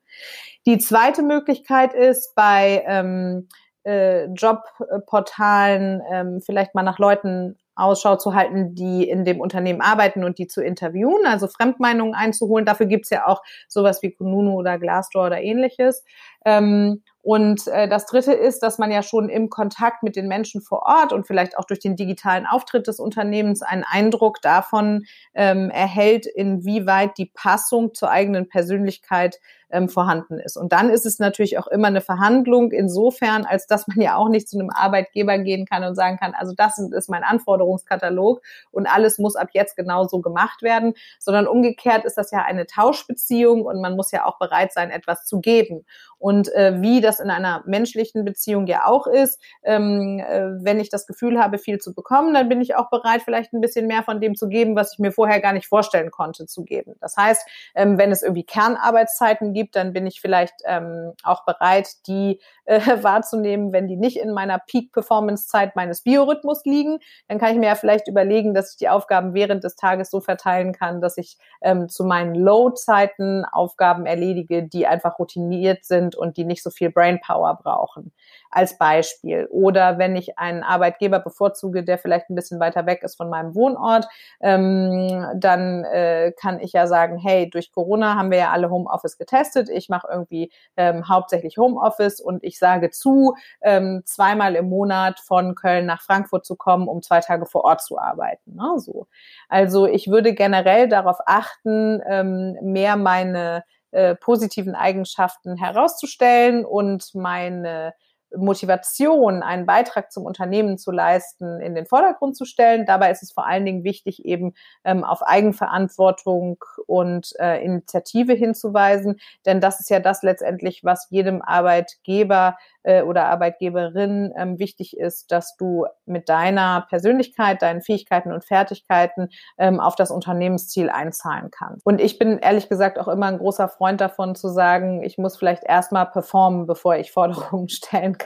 Die 0.66 0.78
zweite 0.78 1.22
Möglichkeit 1.22 1.94
ist 1.94 2.36
bei 2.36 2.84
ähm, 2.88 3.48
äh, 3.84 4.26
Jobportalen 4.26 6.02
ähm, 6.12 6.42
vielleicht 6.42 6.76
mal 6.76 6.84
nach 6.84 7.00
Leuten 7.00 7.58
Ausschau 7.76 8.16
zu 8.16 8.34
halten, 8.34 8.76
die 8.76 9.08
in 9.08 9.26
dem 9.26 9.40
Unternehmen 9.40 9.82
arbeiten 9.82 10.24
und 10.24 10.38
die 10.38 10.48
zu 10.48 10.64
interviewen, 10.64 11.26
also 11.26 11.48
Fremdmeinungen 11.48 12.16
einzuholen. 12.16 12.66
Dafür 12.66 12.86
gibt's 12.86 13.10
ja 13.10 13.28
auch 13.28 13.42
sowas 13.68 14.02
wie 14.02 14.12
Kununu 14.12 14.54
oder 14.54 14.80
Glassdoor 14.80 15.28
oder 15.28 15.42
ähnliches. 15.42 16.04
Ähm, 16.46 17.04
und 17.26 17.66
äh, 17.66 17.88
das 17.88 18.06
Dritte 18.06 18.34
ist, 18.34 18.60
dass 18.62 18.78
man 18.78 18.92
ja 18.92 19.02
schon 19.02 19.30
im 19.30 19.50
Kontakt 19.50 20.04
mit 20.04 20.16
den 20.16 20.28
Menschen 20.28 20.62
vor 20.62 20.84
Ort 20.84 21.12
und 21.12 21.26
vielleicht 21.26 21.58
auch 21.58 21.66
durch 21.66 21.80
den 21.80 21.96
digitalen 21.96 22.46
Auftritt 22.46 22.86
des 22.86 23.00
Unternehmens 23.00 23.64
einen 23.64 23.84
Eindruck 23.84 24.44
davon 24.44 25.06
ähm, 25.34 25.72
erhält, 25.72 26.28
inwieweit 26.28 27.18
die 27.18 27.32
Passung 27.34 27.96
zur 27.96 28.12
eigenen 28.12 28.48
Persönlichkeit 28.48 29.40
ähm, 29.72 29.90
vorhanden 29.90 30.40
ist. 30.40 30.58
Und 30.58 30.72
dann 30.72 30.90
ist 30.90 31.06
es 31.06 31.20
natürlich 31.20 31.58
auch 31.58 31.68
immer 31.68 31.88
eine 31.88 32.02
Verhandlung 32.02 32.72
insofern, 32.72 33.46
als 33.46 33.68
dass 33.68 33.88
man 33.88 34.00
ja 34.00 34.16
auch 34.16 34.30
nicht 34.30 34.48
zu 34.48 34.58
einem 34.58 34.70
Arbeitgeber 34.70 35.38
gehen 35.40 35.66
kann 35.66 35.84
und 35.84 35.96
sagen 35.96 36.18
kann, 36.18 36.34
also 36.36 36.54
das 36.56 36.78
ist 36.78 37.10
mein 37.10 37.24
Anforderungskatalog 37.24 38.42
und 38.72 38.88
alles 38.88 39.18
muss 39.18 39.36
ab 39.36 39.50
jetzt 39.54 39.76
genau 39.76 40.06
so 40.06 40.22
gemacht 40.22 40.62
werden, 40.62 40.94
sondern 41.20 41.48
umgekehrt 41.48 42.06
ist 42.06 42.18
das 42.18 42.32
ja 42.32 42.44
eine 42.44 42.68
Tauschbeziehung 42.68 43.66
und 43.66 43.82
man 43.82 43.96
muss 43.96 44.12
ja 44.12 44.26
auch 44.26 44.38
bereit 44.38 44.72
sein, 44.74 44.92
etwas 44.92 45.26
zu 45.26 45.42
geben. 45.42 45.86
Und 46.26 46.52
äh, 46.56 46.82
wie 46.82 47.02
das 47.02 47.20
in 47.20 47.30
einer 47.30 47.62
menschlichen 47.68 48.26
Beziehung 48.26 48.66
ja 48.66 48.88
auch 48.88 49.06
ist, 49.06 49.40
ähm, 49.62 50.20
äh, 50.28 50.54
wenn 50.60 50.80
ich 50.80 50.90
das 50.90 51.06
Gefühl 51.06 51.40
habe, 51.40 51.60
viel 51.60 51.78
zu 51.78 51.94
bekommen, 51.94 52.34
dann 52.34 52.50
bin 52.50 52.62
ich 52.62 52.76
auch 52.76 52.90
bereit, 52.90 53.22
vielleicht 53.22 53.54
ein 53.54 53.62
bisschen 53.62 53.86
mehr 53.86 54.02
von 54.02 54.20
dem 54.20 54.34
zu 54.34 54.50
geben, 54.50 54.76
was 54.76 54.94
ich 54.94 54.98
mir 54.98 55.12
vorher 55.12 55.40
gar 55.40 55.54
nicht 55.54 55.68
vorstellen 55.68 56.10
konnte 56.10 56.48
zu 56.48 56.64
geben. 56.64 56.96
Das 57.00 57.16
heißt, 57.16 57.48
ähm, 57.76 58.00
wenn 58.00 58.12
es 58.12 58.24
irgendwie 58.24 58.44
Kernarbeitszeiten 58.44 59.54
gibt, 59.54 59.76
dann 59.76 59.94
bin 59.94 60.08
ich 60.08 60.20
vielleicht 60.20 60.56
ähm, 60.66 61.14
auch 61.22 61.46
bereit, 61.46 61.90
die 62.08 62.40
äh, 62.66 62.80
wahrzunehmen, 63.04 63.72
wenn 63.72 63.88
die 63.88 63.96
nicht 63.96 64.18
in 64.18 64.34
meiner 64.34 64.58
Peak-Performance-Zeit 64.58 65.76
meines 65.76 66.02
Biorhythmus 66.02 66.66
liegen. 66.66 66.98
Dann 67.28 67.38
kann 67.38 67.52
ich 67.52 67.60
mir 67.60 67.68
ja 67.68 67.76
vielleicht 67.76 68.08
überlegen, 68.08 68.56
dass 68.56 68.72
ich 68.72 68.78
die 68.78 68.90
Aufgaben 68.90 69.36
während 69.36 69.64
des 69.64 69.76
Tages 69.76 70.10
so 70.10 70.22
verteilen 70.22 70.74
kann, 70.74 71.02
dass 71.02 71.18
ich 71.20 71.38
ähm, 71.62 71.88
zu 71.88 72.04
meinen 72.04 72.34
Low-Zeiten 72.34 73.46
Aufgaben 73.46 74.08
erledige, 74.08 74.64
die 74.64 74.88
einfach 74.88 75.20
routiniert 75.20 75.86
sind 75.86 76.15
und 76.18 76.38
die 76.38 76.46
nicht 76.46 76.64
so 76.64 76.70
viel 76.70 76.92
Brainpower 76.92 77.60
brauchen 77.62 78.12
als 78.56 78.78
Beispiel. 78.78 79.48
Oder 79.52 79.98
wenn 79.98 80.16
ich 80.16 80.40
einen 80.40 80.64
Arbeitgeber 80.64 81.20
bevorzuge, 81.20 81.84
der 81.84 81.98
vielleicht 81.98 82.30
ein 82.30 82.36
bisschen 82.36 82.60
weiter 82.60 82.86
weg 82.86 83.04
ist 83.04 83.16
von 83.16 83.30
meinem 83.30 83.54
Wohnort, 83.54 84.08
ähm, 84.42 85.26
dann 85.36 85.84
äh, 85.84 86.32
kann 86.40 86.60
ich 86.62 86.72
ja 86.72 86.88
sagen, 86.88 87.18
hey, 87.18 87.50
durch 87.50 87.72
Corona 87.74 88.16
haben 88.16 88.32
wir 88.32 88.38
ja 88.38 88.52
alle 88.52 88.70
Homeoffice 88.70 89.18
getestet. 89.18 89.70
Ich 89.70 89.90
mache 89.90 90.08
irgendwie 90.10 90.52
ähm, 90.78 91.10
hauptsächlich 91.10 91.58
Homeoffice 91.58 92.22
und 92.22 92.44
ich 92.44 92.58
sage 92.58 92.92
zu, 92.92 93.36
ähm, 93.62 94.04
zweimal 94.06 94.56
im 94.56 94.70
Monat 94.70 95.20
von 95.20 95.56
Köln 95.56 95.86
nach 95.86 96.02
Frankfurt 96.02 96.46
zu 96.46 96.56
kommen, 96.56 96.88
um 96.88 97.02
zwei 97.02 97.20
Tage 97.20 97.46
vor 97.46 97.66
Ort 97.66 97.82
zu 97.82 98.00
arbeiten. 98.00 98.56
Ne? 98.56 98.76
So. 98.78 99.08
Also 99.50 99.86
ich 99.86 100.08
würde 100.08 100.34
generell 100.34 100.88
darauf 100.88 101.18
achten, 101.26 102.02
ähm, 102.08 102.58
mehr 102.62 102.96
meine 102.96 103.64
äh, 103.96 104.16
positiven 104.16 104.76
Eigenschaften 104.76 105.56
herauszustellen 105.56 106.66
und 106.66 107.16
meine 107.16 107.94
Motivation, 108.38 109.44
einen 109.44 109.66
Beitrag 109.66 110.12
zum 110.12 110.26
Unternehmen 110.26 110.78
zu 110.78 110.92
leisten, 110.92 111.60
in 111.62 111.76
den 111.76 111.86
Vordergrund 111.86 112.36
zu 112.36 112.46
stellen. 112.46 112.86
Dabei 112.86 113.12
ist 113.12 113.24
es 113.24 113.32
vor 113.32 113.46
allen 113.46 113.66
Dingen 113.66 113.84
wichtig, 113.84 114.26
eben 114.26 114.54
ähm, 114.84 115.04
auf 115.04 115.22
Eigenverantwortung 115.22 116.64
und 116.88 117.34
äh, 117.40 117.64
Initiative 117.64 118.34
hinzuweisen, 118.34 119.20
denn 119.46 119.62
das 119.62 119.80
ist 119.80 119.90
ja 119.90 120.00
das 120.00 120.24
letztendlich, 120.24 120.84
was 120.84 121.08
jedem 121.10 121.42
Arbeitgeber 121.42 122.58
äh, 122.86 123.02
oder 123.02 123.26
Arbeitgeberin 123.26 124.34
ähm, 124.38 124.60
wichtig 124.60 124.98
ist, 124.98 125.32
dass 125.32 125.56
du 125.58 125.86
mit 126.06 126.30
deiner 126.30 126.86
Persönlichkeit, 126.90 127.62
deinen 127.62 127.82
Fähigkeiten 127.82 128.32
und 128.32 128.46
Fertigkeiten 128.46 129.30
ähm, 129.58 129.80
auf 129.80 129.96
das 129.96 130.12
Unternehmensziel 130.12 130.90
einzahlen 130.90 131.50
kannst. 131.52 131.86
Und 131.86 132.00
ich 132.00 132.20
bin 132.20 132.38
ehrlich 132.38 132.70
gesagt 132.70 133.00
auch 133.00 133.08
immer 133.08 133.28
ein 133.28 133.40
großer 133.40 133.70
Freund 133.70 134.02
davon 134.02 134.36
zu 134.36 134.50
sagen, 134.50 135.04
ich 135.04 135.18
muss 135.18 135.38
vielleicht 135.38 135.64
erstmal 135.64 136.06
performen, 136.06 136.68
bevor 136.68 136.96
ich 136.96 137.12
Forderungen 137.12 137.70
stellen 137.70 138.18
kann. 138.18 138.25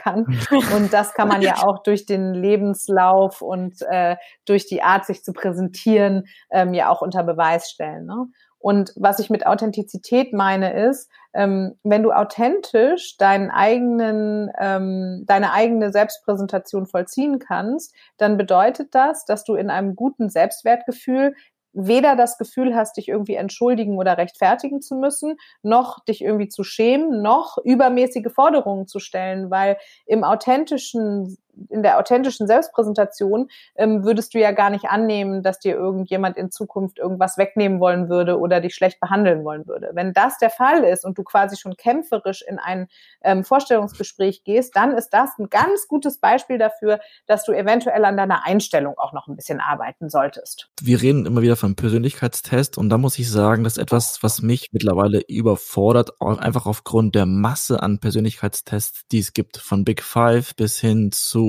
Und 0.74 0.92
das 0.92 1.14
kann 1.14 1.28
man 1.28 1.42
ja 1.42 1.54
auch 1.62 1.82
durch 1.82 2.06
den 2.06 2.34
Lebenslauf 2.34 3.42
und 3.42 3.82
äh, 3.82 4.16
durch 4.44 4.66
die 4.66 4.82
Art, 4.82 5.06
sich 5.06 5.24
zu 5.24 5.32
präsentieren, 5.32 6.26
ähm, 6.50 6.74
ja 6.74 6.88
auch 6.88 7.02
unter 7.02 7.22
Beweis 7.22 7.70
stellen. 7.70 8.06
Ne? 8.06 8.26
Und 8.60 8.92
was 8.96 9.18
ich 9.18 9.30
mit 9.30 9.46
Authentizität 9.46 10.34
meine, 10.34 10.74
ist, 10.88 11.10
ähm, 11.32 11.78
wenn 11.82 12.02
du 12.02 12.12
authentisch 12.12 13.16
deinen 13.16 13.50
eigenen, 13.50 14.50
ähm, 14.58 15.24
deine 15.26 15.52
eigene 15.52 15.92
Selbstpräsentation 15.92 16.86
vollziehen 16.86 17.38
kannst, 17.38 17.94
dann 18.18 18.36
bedeutet 18.36 18.94
das, 18.94 19.24
dass 19.24 19.44
du 19.44 19.54
in 19.54 19.70
einem 19.70 19.96
guten 19.96 20.28
Selbstwertgefühl 20.28 21.34
weder 21.72 22.16
das 22.16 22.38
Gefühl 22.38 22.74
hast, 22.74 22.96
dich 22.96 23.08
irgendwie 23.08 23.34
entschuldigen 23.34 23.96
oder 23.96 24.18
rechtfertigen 24.18 24.80
zu 24.80 24.96
müssen, 24.96 25.36
noch 25.62 26.04
dich 26.04 26.22
irgendwie 26.22 26.48
zu 26.48 26.64
schämen, 26.64 27.22
noch 27.22 27.58
übermäßige 27.64 28.32
Forderungen 28.32 28.86
zu 28.86 28.98
stellen, 28.98 29.50
weil 29.50 29.76
im 30.06 30.24
authentischen 30.24 31.38
in 31.68 31.82
der 31.82 31.98
authentischen 31.98 32.46
Selbstpräsentation 32.46 33.48
ähm, 33.76 34.04
würdest 34.04 34.34
du 34.34 34.38
ja 34.38 34.52
gar 34.52 34.70
nicht 34.70 34.86
annehmen, 34.86 35.42
dass 35.42 35.58
dir 35.58 35.74
irgendjemand 35.74 36.36
in 36.36 36.50
Zukunft 36.50 36.98
irgendwas 36.98 37.38
wegnehmen 37.38 37.80
wollen 37.80 38.08
würde 38.08 38.38
oder 38.38 38.60
dich 38.60 38.74
schlecht 38.74 39.00
behandeln 39.00 39.44
wollen 39.44 39.66
würde. 39.66 39.90
Wenn 39.92 40.12
das 40.12 40.38
der 40.38 40.50
Fall 40.50 40.84
ist 40.84 41.04
und 41.04 41.18
du 41.18 41.24
quasi 41.24 41.56
schon 41.56 41.76
kämpferisch 41.76 42.42
in 42.46 42.58
ein 42.58 42.88
ähm, 43.22 43.44
Vorstellungsgespräch 43.44 44.44
gehst, 44.44 44.76
dann 44.76 44.92
ist 44.96 45.10
das 45.10 45.30
ein 45.38 45.48
ganz 45.50 45.88
gutes 45.88 46.18
Beispiel 46.18 46.58
dafür, 46.58 47.00
dass 47.26 47.44
du 47.44 47.52
eventuell 47.52 48.04
an 48.04 48.16
deiner 48.16 48.46
Einstellung 48.46 48.98
auch 48.98 49.12
noch 49.12 49.28
ein 49.28 49.36
bisschen 49.36 49.60
arbeiten 49.60 50.08
solltest. 50.08 50.70
Wir 50.80 51.02
reden 51.02 51.26
immer 51.26 51.42
wieder 51.42 51.56
vom 51.56 51.76
Persönlichkeitstest 51.76 52.78
und 52.78 52.88
da 52.88 52.98
muss 52.98 53.18
ich 53.18 53.30
sagen, 53.30 53.64
das 53.64 53.76
ist 53.76 53.82
etwas, 53.82 54.22
was 54.22 54.42
mich 54.42 54.68
mittlerweile 54.72 55.20
überfordert, 55.20 56.10
einfach 56.20 56.66
aufgrund 56.66 57.14
der 57.14 57.26
Masse 57.26 57.82
an 57.82 57.98
Persönlichkeitstests, 57.98 59.02
die 59.10 59.18
es 59.18 59.32
gibt, 59.32 59.56
von 59.56 59.84
Big 59.84 60.02
Five 60.02 60.54
bis 60.56 60.78
hin 60.78 61.12
zu 61.12 61.39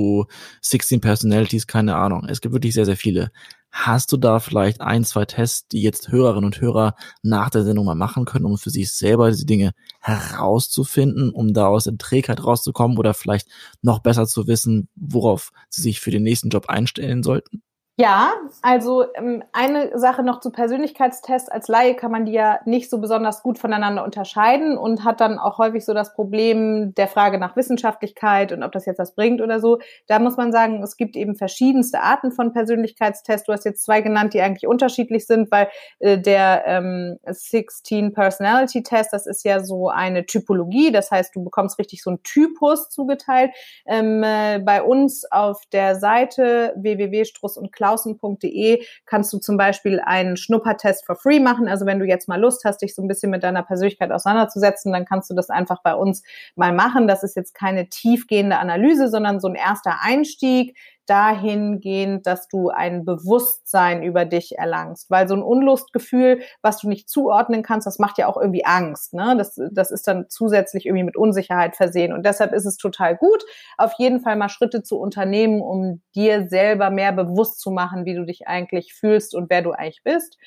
16 0.60 1.00
Personalities, 1.00 1.66
keine 1.66 1.96
Ahnung. 1.96 2.26
Es 2.28 2.40
gibt 2.40 2.54
wirklich 2.54 2.74
sehr, 2.74 2.86
sehr 2.86 2.96
viele. 2.96 3.30
Hast 3.70 4.12
du 4.12 4.18
da 4.18 4.38
vielleicht 4.38 4.82
ein, 4.82 5.02
zwei 5.02 5.24
Tests, 5.24 5.66
die 5.68 5.80
jetzt 5.80 6.12
Hörerinnen 6.12 6.44
und 6.44 6.60
Hörer 6.60 6.94
nach 7.22 7.48
der 7.48 7.64
Sendung 7.64 7.86
mal 7.86 7.94
machen 7.94 8.26
können, 8.26 8.44
um 8.44 8.58
für 8.58 8.68
sich 8.68 8.92
selber 8.92 9.30
diese 9.30 9.46
Dinge 9.46 9.72
herauszufinden, 10.00 11.30
um 11.30 11.54
da 11.54 11.68
aus 11.68 11.84
der 11.84 11.96
Trägheit 11.96 12.44
rauszukommen 12.44 12.98
oder 12.98 13.14
vielleicht 13.14 13.48
noch 13.80 14.00
besser 14.00 14.26
zu 14.26 14.46
wissen, 14.46 14.88
worauf 14.94 15.52
sie 15.70 15.82
sich 15.82 16.00
für 16.00 16.10
den 16.10 16.22
nächsten 16.22 16.50
Job 16.50 16.68
einstellen 16.68 17.22
sollten? 17.22 17.62
Ja, 17.98 18.32
also 18.62 19.04
ähm, 19.16 19.44
eine 19.52 19.98
Sache 19.98 20.22
noch 20.22 20.40
zu 20.40 20.50
Persönlichkeitstests. 20.50 21.50
Als 21.50 21.68
Laie 21.68 21.94
kann 21.94 22.10
man 22.10 22.24
die 22.24 22.32
ja 22.32 22.58
nicht 22.64 22.88
so 22.88 22.98
besonders 22.98 23.42
gut 23.42 23.58
voneinander 23.58 24.02
unterscheiden 24.02 24.78
und 24.78 25.04
hat 25.04 25.20
dann 25.20 25.38
auch 25.38 25.58
häufig 25.58 25.84
so 25.84 25.92
das 25.92 26.14
Problem 26.14 26.94
der 26.94 27.06
Frage 27.06 27.36
nach 27.36 27.54
Wissenschaftlichkeit 27.54 28.50
und 28.52 28.62
ob 28.62 28.72
das 28.72 28.86
jetzt 28.86 28.98
was 28.98 29.14
bringt 29.14 29.42
oder 29.42 29.60
so. 29.60 29.78
Da 30.06 30.20
muss 30.20 30.38
man 30.38 30.52
sagen, 30.52 30.82
es 30.82 30.96
gibt 30.96 31.16
eben 31.16 31.36
verschiedenste 31.36 32.00
Arten 32.00 32.32
von 32.32 32.54
Persönlichkeitstests. 32.54 33.44
Du 33.44 33.52
hast 33.52 33.66
jetzt 33.66 33.84
zwei 33.84 34.00
genannt, 34.00 34.32
die 34.32 34.40
eigentlich 34.40 34.66
unterschiedlich 34.66 35.26
sind, 35.26 35.50
weil 35.50 35.68
äh, 35.98 36.16
der 36.18 36.62
ähm, 36.64 37.18
16 37.26 38.14
Personality 38.14 38.84
Test, 38.84 39.12
das 39.12 39.26
ist 39.26 39.44
ja 39.44 39.62
so 39.62 39.90
eine 39.90 40.24
Typologie. 40.24 40.92
Das 40.92 41.10
heißt, 41.10 41.36
du 41.36 41.44
bekommst 41.44 41.78
richtig 41.78 42.02
so 42.02 42.08
einen 42.08 42.22
Typus 42.22 42.88
zugeteilt. 42.88 43.50
Ähm, 43.84 44.22
äh, 44.22 44.60
bei 44.60 44.82
uns 44.82 45.30
auf 45.30 45.60
der 45.70 45.96
Seite 45.96 46.72
www.struss 46.76 47.58
und 47.58 47.70
klausen.de 47.82 48.84
kannst 49.06 49.32
du 49.32 49.38
zum 49.38 49.56
Beispiel 49.56 50.00
einen 50.00 50.36
Schnuppertest 50.36 51.04
for 51.04 51.16
free 51.16 51.40
machen. 51.40 51.66
Also 51.66 51.84
wenn 51.84 51.98
du 51.98 52.06
jetzt 52.06 52.28
mal 52.28 52.40
Lust 52.40 52.64
hast, 52.64 52.82
dich 52.82 52.94
so 52.94 53.02
ein 53.02 53.08
bisschen 53.08 53.30
mit 53.30 53.42
deiner 53.42 53.64
Persönlichkeit 53.64 54.12
auseinanderzusetzen, 54.12 54.92
dann 54.92 55.04
kannst 55.04 55.28
du 55.30 55.34
das 55.34 55.50
einfach 55.50 55.82
bei 55.82 55.94
uns 55.94 56.22
mal 56.54 56.72
machen. 56.72 57.08
Das 57.08 57.24
ist 57.24 57.34
jetzt 57.34 57.54
keine 57.54 57.88
tiefgehende 57.88 58.58
Analyse, 58.58 59.08
sondern 59.08 59.40
so 59.40 59.48
ein 59.48 59.56
erster 59.56 59.96
Einstieg 60.00 60.76
dahingehend, 61.12 62.26
dass 62.26 62.48
du 62.48 62.70
ein 62.70 63.04
Bewusstsein 63.04 64.02
über 64.02 64.24
dich 64.24 64.56
erlangst. 64.56 65.10
Weil 65.10 65.28
so 65.28 65.34
ein 65.34 65.42
Unlustgefühl, 65.42 66.40
was 66.62 66.78
du 66.78 66.88
nicht 66.88 67.10
zuordnen 67.10 67.62
kannst, 67.62 67.86
das 67.86 67.98
macht 67.98 68.16
ja 68.16 68.28
auch 68.28 68.38
irgendwie 68.38 68.64
Angst. 68.64 69.12
Ne? 69.12 69.34
Das, 69.36 69.60
das 69.72 69.90
ist 69.90 70.08
dann 70.08 70.30
zusätzlich 70.30 70.86
irgendwie 70.86 71.04
mit 71.04 71.18
Unsicherheit 71.18 71.76
versehen. 71.76 72.14
Und 72.14 72.24
deshalb 72.24 72.54
ist 72.54 72.64
es 72.64 72.78
total 72.78 73.14
gut, 73.14 73.44
auf 73.76 73.92
jeden 73.98 74.20
Fall 74.20 74.36
mal 74.36 74.48
Schritte 74.48 74.82
zu 74.82 74.98
unternehmen, 74.98 75.60
um 75.60 76.00
dir 76.14 76.48
selber 76.48 76.88
mehr 76.88 77.12
bewusst 77.12 77.60
zu 77.60 77.70
machen, 77.70 78.06
wie 78.06 78.14
du 78.14 78.24
dich 78.24 78.48
eigentlich 78.48 78.94
fühlst 78.94 79.34
und 79.34 79.50
wer 79.50 79.60
du 79.60 79.72
eigentlich 79.72 80.02
bist. 80.04 80.38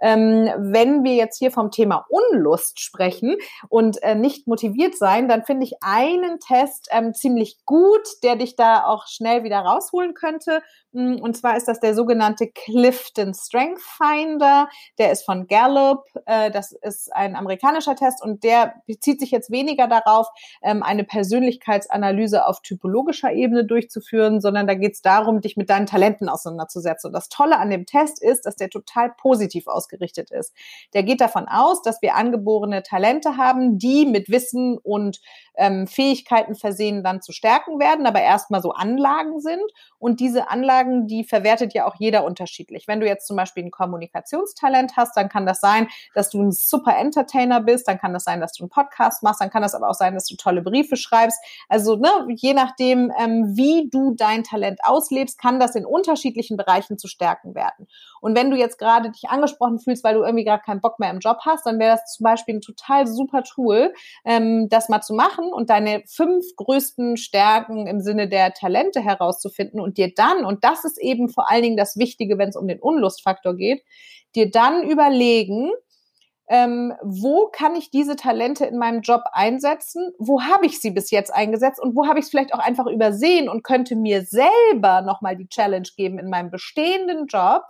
Ähm, 0.00 0.50
wenn 0.58 1.04
wir 1.04 1.14
jetzt 1.14 1.38
hier 1.38 1.50
vom 1.50 1.70
Thema 1.70 2.06
Unlust 2.08 2.80
sprechen 2.80 3.36
und 3.68 4.02
äh, 4.02 4.14
nicht 4.14 4.46
motiviert 4.46 4.96
sein, 4.96 5.28
dann 5.28 5.44
finde 5.44 5.64
ich 5.64 5.74
einen 5.80 6.40
Test 6.40 6.88
ähm, 6.90 7.14
ziemlich 7.14 7.58
gut, 7.64 8.06
der 8.22 8.36
dich 8.36 8.56
da 8.56 8.84
auch 8.86 9.06
schnell 9.06 9.44
wieder 9.44 9.58
rausholen 9.58 10.14
könnte. 10.14 10.62
Mm, 10.92 11.16
und 11.20 11.36
zwar 11.36 11.56
ist 11.56 11.68
das 11.68 11.80
der 11.80 11.94
sogenannte 11.94 12.48
Clifton 12.48 13.34
Strength 13.34 13.80
Finder. 13.80 14.68
Der 14.98 15.12
ist 15.12 15.24
von 15.24 15.46
Gallup. 15.46 16.04
Äh, 16.26 16.50
das 16.50 16.72
ist 16.72 17.14
ein 17.14 17.36
amerikanischer 17.36 17.96
Test 17.96 18.22
und 18.22 18.44
der 18.44 18.74
bezieht 18.86 19.20
sich 19.20 19.30
jetzt 19.30 19.50
weniger 19.50 19.88
darauf, 19.88 20.28
ähm, 20.62 20.82
eine 20.82 21.04
Persönlichkeitsanalyse 21.04 22.46
auf 22.46 22.60
typologischer 22.62 23.32
Ebene 23.32 23.64
durchzuführen, 23.64 24.40
sondern 24.40 24.66
da 24.66 24.74
geht 24.74 24.94
es 24.94 25.02
darum, 25.02 25.40
dich 25.40 25.56
mit 25.56 25.70
deinen 25.70 25.86
Talenten 25.86 26.28
auseinanderzusetzen. 26.28 27.08
Und 27.08 27.12
das 27.12 27.28
Tolle 27.28 27.58
an 27.58 27.70
dem 27.70 27.86
Test 27.86 28.22
ist, 28.22 28.46
dass 28.46 28.56
der 28.56 28.70
total 28.70 29.10
positiv 29.16 29.66
ausgerichtet 29.84 30.30
ist. 30.30 30.54
Der 30.94 31.02
geht 31.02 31.20
davon 31.20 31.46
aus, 31.48 31.82
dass 31.82 32.00
wir 32.02 32.14
angeborene 32.14 32.82
Talente 32.82 33.36
haben, 33.36 33.78
die 33.78 34.06
mit 34.06 34.28
Wissen 34.28 34.78
und 34.78 35.20
ähm, 35.56 35.86
Fähigkeiten 35.86 36.54
versehen 36.54 37.04
dann 37.04 37.22
zu 37.22 37.32
stärken 37.32 37.78
werden, 37.78 38.06
aber 38.06 38.20
erstmal 38.20 38.60
so 38.60 38.72
Anlagen 38.72 39.40
sind. 39.40 39.62
Und 39.98 40.20
diese 40.20 40.50
Anlagen, 40.50 41.06
die 41.06 41.24
verwertet 41.24 41.74
ja 41.74 41.86
auch 41.86 41.94
jeder 41.98 42.24
unterschiedlich. 42.24 42.88
Wenn 42.88 43.00
du 43.00 43.06
jetzt 43.06 43.26
zum 43.26 43.36
Beispiel 43.36 43.64
ein 43.64 43.70
Kommunikationstalent 43.70 44.96
hast, 44.96 45.16
dann 45.16 45.28
kann 45.28 45.46
das 45.46 45.60
sein, 45.60 45.88
dass 46.14 46.30
du 46.30 46.42
ein 46.42 46.52
super 46.52 46.96
Entertainer 46.96 47.60
bist, 47.60 47.86
dann 47.88 47.98
kann 47.98 48.12
das 48.12 48.24
sein, 48.24 48.40
dass 48.40 48.52
du 48.52 48.64
einen 48.64 48.70
Podcast 48.70 49.22
machst, 49.22 49.40
dann 49.40 49.50
kann 49.50 49.62
das 49.62 49.74
aber 49.74 49.88
auch 49.88 49.94
sein, 49.94 50.14
dass 50.14 50.26
du 50.26 50.36
tolle 50.36 50.62
Briefe 50.62 50.96
schreibst. 50.96 51.38
Also 51.68 51.96
ne, 51.96 52.10
je 52.36 52.54
nachdem, 52.54 53.12
ähm, 53.18 53.52
wie 53.56 53.88
du 53.90 54.14
dein 54.16 54.42
Talent 54.42 54.80
auslebst, 54.82 55.38
kann 55.38 55.60
das 55.60 55.74
in 55.74 55.86
unterschiedlichen 55.86 56.56
Bereichen 56.56 56.98
zu 56.98 57.08
stärken 57.08 57.54
werden. 57.54 57.86
Und 58.20 58.36
wenn 58.36 58.50
du 58.50 58.56
jetzt 58.56 58.78
gerade 58.78 59.10
dich 59.10 59.28
angesprochen 59.28 59.73
fühlst, 59.78 60.04
weil 60.04 60.14
du 60.14 60.22
irgendwie 60.22 60.44
gerade 60.44 60.62
keinen 60.62 60.80
Bock 60.80 60.98
mehr 60.98 61.10
im 61.10 61.18
Job 61.18 61.38
hast, 61.44 61.66
dann 61.66 61.78
wäre 61.78 61.96
das 61.96 62.14
zum 62.14 62.24
Beispiel 62.24 62.56
ein 62.56 62.60
total 62.60 63.06
super 63.06 63.42
Tool, 63.42 63.92
ähm, 64.24 64.68
das 64.68 64.88
mal 64.88 65.02
zu 65.02 65.14
machen 65.14 65.52
und 65.52 65.70
deine 65.70 66.02
fünf 66.06 66.44
größten 66.56 67.16
Stärken 67.16 67.86
im 67.86 68.00
Sinne 68.00 68.28
der 68.28 68.52
Talente 68.52 69.00
herauszufinden 69.00 69.80
und 69.80 69.98
dir 69.98 70.12
dann, 70.14 70.44
und 70.44 70.64
das 70.64 70.84
ist 70.84 71.00
eben 71.00 71.28
vor 71.28 71.50
allen 71.50 71.62
Dingen 71.62 71.76
das 71.76 71.96
Wichtige, 71.96 72.38
wenn 72.38 72.48
es 72.48 72.56
um 72.56 72.68
den 72.68 72.80
Unlustfaktor 72.80 73.54
geht, 73.54 73.82
dir 74.34 74.50
dann 74.50 74.82
überlegen, 74.82 75.70
ähm, 76.48 76.92
wo 77.02 77.48
kann 77.50 77.74
ich 77.74 77.90
diese 77.90 78.16
Talente 78.16 78.66
in 78.66 78.76
meinem 78.76 79.00
Job 79.00 79.22
einsetzen? 79.32 80.12
Wo 80.18 80.42
habe 80.42 80.66
ich 80.66 80.80
sie 80.80 80.90
bis 80.90 81.10
jetzt 81.10 81.32
eingesetzt 81.32 81.80
und 81.80 81.96
wo 81.96 82.06
habe 82.06 82.18
ich 82.18 82.26
es 82.26 82.30
vielleicht 82.30 82.52
auch 82.52 82.58
einfach 82.58 82.86
übersehen 82.86 83.48
und 83.48 83.64
könnte 83.64 83.96
mir 83.96 84.22
selber 84.22 85.00
nochmal 85.00 85.36
die 85.36 85.48
Challenge 85.48 85.88
geben 85.96 86.18
in 86.18 86.28
meinem 86.28 86.50
bestehenden 86.50 87.26
Job, 87.26 87.62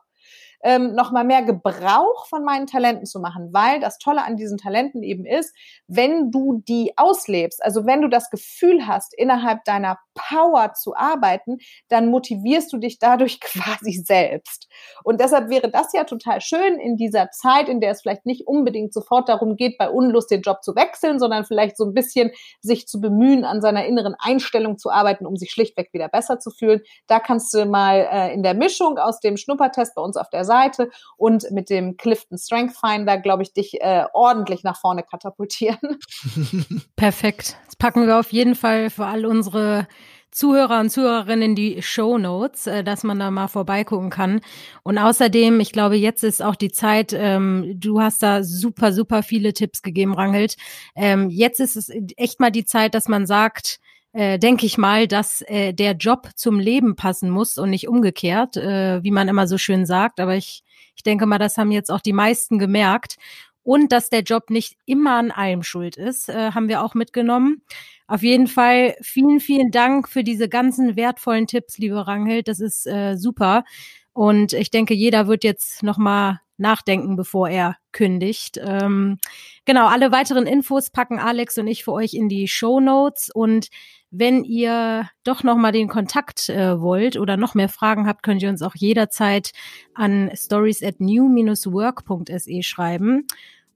ähm, 0.63 0.95
noch 0.95 1.13
mal 1.13 1.25
mehr 1.25 1.43
Gebrauch 1.43 2.27
von 2.27 2.45
meinen 2.45 2.67
Talenten 2.67 3.07
zu 3.07 3.21
machen, 3.21 3.51
weil 3.53 3.81
das 3.81 3.99
Tolle 3.99 4.25
an 4.25 4.37
diesen 4.37 4.59
Talenten 4.59 5.03
eben 5.03 5.27
ist, 5.27 5.55
wenn 5.87 6.31
du 6.31 6.63
die 6.67 6.93
auslebst, 6.97 7.63
also 7.63 7.87
wenn 7.87 8.03
du 8.03 8.09
das 8.09 8.31
Gefühl 8.31 8.87
hast, 8.87 9.15
innerhalb 9.17 9.65
deiner 9.65 9.99
Power 10.15 10.73
zu 10.75 10.95
arbeiten, 10.97 11.59
dann 11.89 12.09
motivierst 12.09 12.73
du 12.73 12.79
dich 12.79 12.99
dadurch 12.99 13.41
quasi 13.41 13.93
selbst. 13.93 14.69
Und 15.03 15.21
deshalb 15.21 15.51
wäre 15.51 15.71
das 15.71 15.93
ja 15.93 16.05
total 16.05 16.41
schön 16.41 16.79
in 16.79 16.97
dieser 16.97 17.31
Zeit, 17.31 17.69
in 17.69 17.81
der 17.81 17.91
es 17.91 18.03
vielleicht 18.03 18.27
nicht 18.27 18.47
unbedingt 18.47 18.93
sofort 18.93 19.29
darum 19.29 19.57
geht, 19.57 19.79
bei 19.79 19.89
Unlust 19.91 20.31
den 20.31 20.43
Job 20.43 20.63
zu 20.63 20.75
wechseln, 20.75 21.19
sondern 21.19 21.45
vielleicht 21.45 21.77
so 21.77 21.85
ein 21.85 21.95
bisschen 21.95 22.31
sich 22.61 22.87
zu 22.87 23.01
bemühen, 23.01 23.45
an 23.45 23.61
seiner 23.61 23.87
inneren 23.87 24.15
Einstellung 24.19 24.79
zu 24.79 24.91
arbeiten, 24.91 25.27
um 25.27 25.37
sich 25.37 25.51
schlichtweg 25.51 25.93
wieder 25.93 26.09
besser 26.09 26.39
zu 26.39 26.51
fühlen. 26.51 26.81
Da 27.07 27.21
kannst 27.21 27.53
du 27.55 27.65
mal 27.67 28.09
äh, 28.11 28.33
in 28.33 28.43
der 28.43 28.55
Mischung 28.55 28.99
aus 28.99 29.21
dem 29.21 29.37
Schnuppertest 29.37 29.95
bei 29.95 30.03
uns 30.03 30.17
auf 30.17 30.31
der 30.31 30.44
Seite 30.45 30.75
Seite 30.75 30.91
und 31.17 31.51
mit 31.51 31.71
dem 31.71 31.97
Clifton 31.97 32.39
Strength 32.39 32.77
Finder, 32.77 33.19
glaube 33.19 33.43
ich, 33.43 33.53
dich 33.53 33.81
äh, 33.81 34.05
ordentlich 34.13 34.65
nach 34.65 34.79
vorne 34.79 35.03
katapultieren. 35.03 35.99
Perfekt. 36.97 37.57
Das 37.67 37.77
packen 37.77 38.07
wir 38.07 38.19
auf 38.19 38.33
jeden 38.33 38.55
Fall 38.55 38.91
für 38.91 39.07
all 39.07 39.27
unsere 39.27 39.87
Zuhörer 40.31 40.81
und 40.81 40.91
Zuhörerinnen 40.91 41.51
in 41.51 41.55
die 41.55 41.81
Show 41.83 42.19
Notes, 42.19 42.67
äh, 42.67 42.83
dass 42.83 43.05
man 43.05 43.19
da 43.19 43.31
mal 43.31 43.49
vorbeigucken 43.49 44.11
kann. 44.11 44.41
Und 44.83 44.99
außerdem, 44.99 45.61
ich 45.61 45.71
glaube, 45.71 45.97
jetzt 45.97 46.25
ist 46.25 46.43
auch 46.43 46.57
die 46.57 46.73
Zeit, 46.73 47.13
ähm, 47.17 47.75
du 47.77 48.01
hast 48.01 48.23
da 48.23 48.43
super, 48.43 48.93
super 48.93 49.23
viele 49.23 49.53
Tipps 49.53 49.83
gegeben, 49.83 50.15
Rangelt. 50.15 50.57
Ähm, 50.97 51.31
jetzt 51.31 51.61
ist 51.61 51.77
es 51.77 51.91
echt 52.17 52.41
mal 52.41 52.51
die 52.51 52.65
Zeit, 52.65 52.95
dass 52.95 53.07
man 53.07 53.27
sagt, 53.27 53.79
äh, 54.15 54.39
denke 54.39 54.65
ich 54.65 54.79
mal, 54.79 55.09
dass 55.09 55.43
äh, 55.43 55.73
der 55.73 55.93
Job 55.93 56.31
zum 56.37 56.61
Leben 56.61 56.95
passen 56.95 57.31
muss 57.31 57.59
und 57.59 57.71
nicht 57.71 57.89
umgekehrt, 57.89 58.57
äh, 58.57 59.03
wie 59.03 59.11
man 59.11 59.29
immer 59.29 59.49
so 59.49 59.59
schön 59.59 59.87
sagt. 59.87 60.21
Aber 60.21 60.37
ich, 60.37 60.63
ich 60.95 61.03
denke 61.03 61.27
mal, 61.27 61.39
das 61.39 61.59
haben 61.59 61.73
jetzt 61.73 61.91
auch 61.91 62.01
die 62.01 62.13
meisten 62.13 62.59
gemerkt. 62.59 63.17
Und 63.65 63.93
dass 63.93 64.11
der 64.11 64.21
Job 64.21 64.51
nicht 64.51 64.77
immer 64.85 65.15
an 65.15 65.31
allem 65.31 65.63
schuld 65.63 65.97
ist, 65.97 66.29
äh, 66.29 66.53
haben 66.53 66.69
wir 66.69 66.83
auch 66.83 66.95
mitgenommen. 66.95 67.63
Auf 68.07 68.23
jeden 68.23 68.47
Fall 68.47 68.95
vielen, 69.01 69.41
vielen 69.41 69.71
Dank 69.71 70.09
für 70.09 70.23
diese 70.23 70.49
ganzen 70.49 70.95
wertvollen 70.97 71.47
Tipps, 71.47 71.79
liebe 71.79 72.07
Ranghild. 72.07 72.47
Das 72.47 72.61
ist 72.61 72.87
äh, 72.87 73.17
super. 73.17 73.65
Und 74.13 74.53
ich 74.53 74.71
denke, 74.71 74.95
jeder 74.95 75.27
wird 75.27 75.43
jetzt 75.43 75.83
nochmal 75.83 76.41
nachdenken, 76.57 77.17
bevor 77.17 77.49
er 77.49 77.77
kündigt. 77.93 78.59
Ähm, 78.63 79.19
genau, 79.65 79.87
alle 79.87 80.13
weiteren 80.13 80.47
Infos 80.47 80.91
packen 80.91 81.19
Alex 81.19 81.59
und 81.59 81.67
ich 81.67 81.85
für 81.85 81.93
euch 81.93 82.15
in 82.15 82.29
die 82.29 82.49
Show 82.49 82.81
Notes 82.81 83.31
und 83.31 83.69
wenn 84.17 84.45
ihr 84.45 85.09
doch 85.25 85.43
noch 85.43 85.57
mal 85.57 85.73
den 85.73 85.89
Kontakt 85.89 86.49
äh, 86.49 86.81
wollt 86.81 87.17
oder 87.17 87.37
noch 87.37 87.55
mehr 87.55 87.69
Fragen 87.69 88.07
habt, 88.07 88.23
könnt 88.23 88.43
ihr 88.43 88.49
uns 88.49 88.63
auch 88.63 88.77
jederzeit 88.77 89.51
an 89.93 90.31
stories 90.35 90.85
at 90.85 91.01
new-work.se 91.01 92.63
schreiben. 92.63 93.27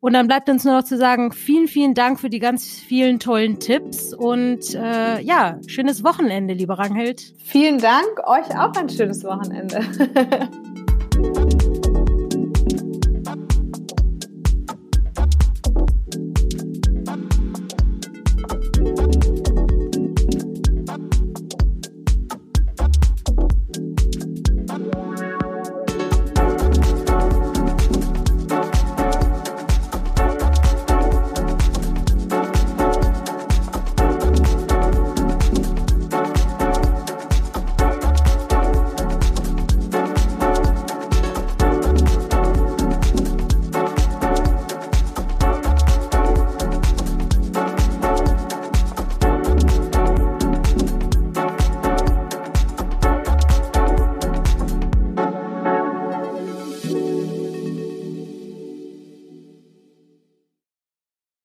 Und 0.01 0.13
dann 0.13 0.29
bleibt 0.29 0.49
uns 0.49 0.65
nur 0.65 0.75
noch 0.75 0.85
zu 0.85 0.97
sagen, 0.97 1.33
vielen, 1.33 1.67
vielen 1.67 1.95
Dank 1.95 2.21
für 2.21 2.31
die 2.31 2.39
ganz 2.39 2.79
vielen 2.79 3.19
tollen 3.19 3.59
Tipps 3.59 4.15
und 4.15 4.75
äh, 4.77 5.21
ja, 5.21 5.59
schönes 5.67 6.05
Wochenende, 6.05 6.55
lieber 6.55 6.79
Ranghild. 6.79 7.35
Vielen 7.43 7.79
Dank, 7.81 8.07
euch 8.25 8.57
auch 8.57 8.73
ein 8.77 8.89
schönes 8.89 9.25
Wochenende. 9.25 9.81